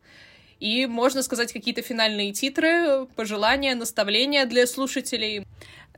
И 0.60 0.88
можно 0.88 1.22
сказать 1.22 1.54
какие-то 1.54 1.84
финальные 1.84 2.34
титры, 2.34 3.06
пожелания, 3.16 3.76
наставления 3.76 4.46
для 4.46 4.66
слушателей. 4.66 5.46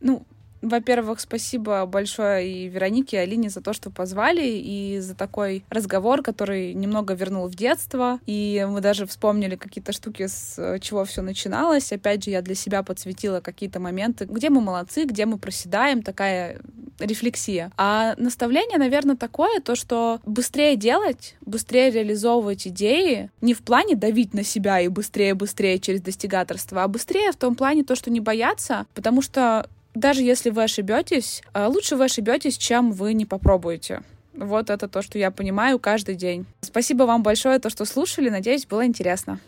Ну, 0.01 0.25
во-первых, 0.61 1.19
спасибо 1.19 1.85
большое 1.85 2.47
и 2.47 2.67
Веронике, 2.67 3.17
и 3.17 3.19
Алине 3.19 3.49
за 3.49 3.61
то, 3.61 3.73
что 3.73 3.89
позвали, 3.89 4.45
и 4.45 4.99
за 4.99 5.15
такой 5.15 5.63
разговор, 5.69 6.21
который 6.21 6.73
немного 6.73 7.13
вернул 7.13 7.47
в 7.47 7.55
детство. 7.55 8.19
И 8.25 8.65
мы 8.69 8.81
даже 8.81 9.05
вспомнили 9.05 9.55
какие-то 9.55 9.91
штуки, 9.91 10.27
с 10.27 10.79
чего 10.81 11.05
все 11.05 11.21
начиналось. 11.21 11.91
Опять 11.91 12.25
же, 12.25 12.31
я 12.31 12.41
для 12.41 12.55
себя 12.55 12.83
подсветила 12.83 13.39
какие-то 13.39 13.79
моменты, 13.79 14.25
где 14.25 14.49
мы 14.49 14.61
молодцы, 14.61 15.05
где 15.05 15.25
мы 15.25 15.37
проседаем, 15.37 16.01
такая 16.01 16.59
рефлексия. 16.99 17.71
А 17.77 18.15
наставление, 18.17 18.77
наверное, 18.77 19.15
такое, 19.15 19.61
то, 19.61 19.75
что 19.75 20.19
быстрее 20.25 20.75
делать, 20.75 21.35
быстрее 21.41 21.91
реализовывать 21.91 22.67
идеи, 22.67 23.31
не 23.41 23.53
в 23.53 23.61
плане 23.61 23.95
давить 23.95 24.33
на 24.33 24.43
себя 24.43 24.81
и 24.81 24.87
быстрее-быстрее 24.89 25.79
через 25.79 26.01
достигаторство, 26.01 26.83
а 26.83 26.87
быстрее 26.87 27.31
в 27.31 27.37
том 27.37 27.55
плане 27.55 27.83
то, 27.83 27.95
что 27.95 28.11
не 28.11 28.19
бояться, 28.19 28.85
потому 28.93 29.21
что 29.21 29.69
даже 29.93 30.21
если 30.21 30.49
вы 30.49 30.63
ошибетесь, 30.63 31.41
а, 31.53 31.67
лучше 31.67 31.95
вы 31.95 32.05
ошибетесь, 32.05 32.57
чем 32.57 32.91
вы 32.91 33.13
не 33.13 33.25
попробуете. 33.25 34.01
Вот 34.33 34.69
это 34.69 34.87
то, 34.87 35.01
что 35.01 35.17
я 35.17 35.31
понимаю 35.31 35.79
каждый 35.79 36.15
день. 36.15 36.45
Спасибо 36.61 37.03
вам 37.03 37.23
большое, 37.23 37.59
то, 37.59 37.69
что 37.69 37.85
слушали. 37.85 38.29
Надеюсь, 38.29 38.65
было 38.65 38.85
интересно. 38.85 39.39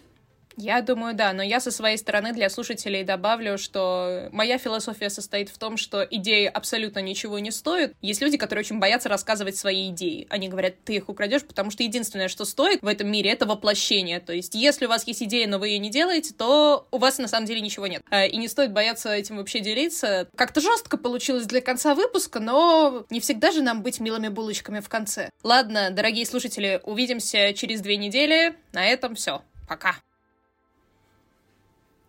Я 0.62 0.82
думаю, 0.84 1.16
да, 1.16 1.34
но 1.34 1.42
я 1.42 1.60
со 1.60 1.72
своей 1.72 1.98
стороны 1.98 2.34
для 2.34 2.48
слушателей 2.48 3.04
добавлю, 3.04 3.58
что 3.58 4.30
моя 4.32 4.60
философия 4.60 5.10
состоит 5.10 5.50
в 5.50 5.58
том, 5.58 5.76
что 5.76 6.04
идеи 6.04 6.46
абсолютно 6.46 7.00
ничего 7.00 7.40
не 7.40 7.50
стоят. 7.50 7.94
Есть 8.00 8.22
люди, 8.22 8.38
которые 8.38 8.62
очень 8.62 8.78
боятся 8.78 9.10
рассказывать 9.10 9.56
свои 9.56 9.90
идеи. 9.90 10.28
Они 10.30 10.50
говорят, 10.50 10.76
ты 10.84 10.98
их 10.98 11.10
украдешь, 11.10 11.44
потому 11.44 11.72
что 11.72 11.82
единственное, 11.82 12.28
что 12.28 12.46
стоит 12.46 12.84
в 12.84 12.88
этом 12.88 13.12
мире, 13.12 13.32
это 13.32 13.48
воплощение. 13.48 14.20
То 14.20 14.34
есть, 14.34 14.54
если 14.54 14.86
у 14.86 14.90
вас 14.90 15.08
есть 15.08 15.24
идея, 15.24 15.48
но 15.48 15.58
вы 15.58 15.70
ее 15.70 15.80
не 15.80 15.90
делаете, 15.90 16.36
то 16.38 16.88
у 16.92 17.00
вас 17.00 17.18
на 17.18 17.28
самом 17.28 17.48
деле 17.48 17.62
ничего 17.62 17.88
нет. 17.88 18.04
А, 18.12 18.26
и 18.28 18.38
не 18.38 18.48
стоит 18.48 18.72
бояться 18.72 19.12
этим 19.12 19.38
вообще 19.38 19.62
делиться. 19.62 20.30
Как-то 20.36 20.62
жестко 20.62 20.96
получилось 20.96 21.48
для 21.48 21.62
конца 21.62 21.96
выпуска, 21.96 22.40
но 22.40 23.08
не 23.10 23.20
всегда 23.20 23.52
же 23.52 23.64
нам 23.64 23.82
быть 23.82 24.00
милыми 24.00 24.28
булочками 24.28 24.80
в 24.80 24.90
конце. 24.90 25.32
Ладно, 25.42 25.90
дорогие 25.90 26.28
слушатели, 26.28 26.82
увидимся 26.84 27.52
через 27.56 27.82
две 27.82 27.98
недели. 27.98 28.54
На 28.74 28.86
этом 28.86 29.16
все. 29.16 29.42
Пока. 29.68 29.96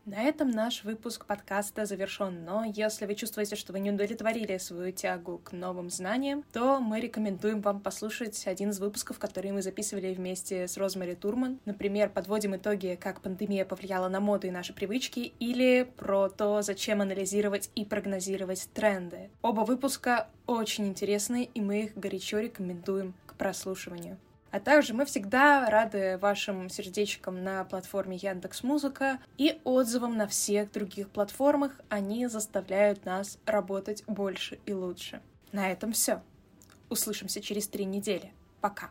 На 0.05 0.21
этом 0.25 0.51
наш 0.51 0.83
выпуск 0.83 1.27
подкаста 1.27 1.87
завершен, 1.87 2.45
но 2.45 2.65
если 2.65 3.07
вы 3.07 3.15
чувствуете, 3.15 3.55
что 3.55 3.73
вы 3.73 3.79
не 3.79 3.93
удовлетворили 3.93 4.59
свою 4.59 4.91
тягу 4.91 5.39
к 5.39 5.53
новым 5.53 5.91
знаниям, 5.91 6.45
то 6.53 6.81
мы 6.81 6.99
рекомендуем 7.01 7.61
вам 7.61 7.81
послушать 7.81 8.49
один 8.49 8.71
из 8.71 8.81
выпусков, 8.81 9.21
которые 9.21 9.53
мы 9.53 9.63
записывали 9.63 10.13
вместе 10.13 10.67
с 10.67 10.77
Розмари 10.77 11.15
Турман. 11.15 11.61
Например, 11.67 12.11
подводим 12.11 12.57
итоги, 12.57 12.99
как 13.01 13.21
пандемия 13.21 13.65
повлияла 13.65 14.09
на 14.09 14.19
моду 14.19 14.49
и 14.49 14.51
наши 14.51 14.73
привычки, 14.73 15.35
или 15.39 15.89
про 15.97 16.29
то, 16.29 16.63
зачем 16.63 17.01
анализировать 17.01 17.71
и 17.77 17.85
прогнозировать 17.85 18.69
тренды. 18.75 19.31
Оба 19.41 19.61
выпуска 19.61 20.27
очень 20.49 20.89
интересные, 20.89 21.45
и 21.45 21.61
мы 21.61 21.85
их 21.85 21.95
горячо 21.95 22.41
рекомендуем 22.41 23.15
к 23.27 23.35
прослушиванию. 23.35 24.19
А 24.53 24.61
также 24.61 24.93
мы 24.93 25.07
всегда 25.07 25.69
рады 25.71 26.19
вашим 26.19 26.69
сердечкам 26.69 27.43
на 27.43 27.65
платформе 27.65 28.19
Яндекс 28.19 28.63
Музыка 28.63 29.19
и 29.39 29.59
отзывам 29.65 30.19
на 30.19 30.27
всех 30.27 30.71
других 30.71 31.09
платформах. 31.09 31.73
Они 31.89 32.27
заставляют 32.27 33.07
нас 33.07 33.39
работать 33.47 34.05
больше 34.07 34.59
и 34.67 34.75
лучше. 34.75 35.23
На 35.53 35.73
этом 35.73 35.93
все. 35.93 36.23
Услышимся 36.91 37.41
через 37.41 37.67
три 37.67 37.87
недели. 37.87 38.31
Пока. 38.61 38.91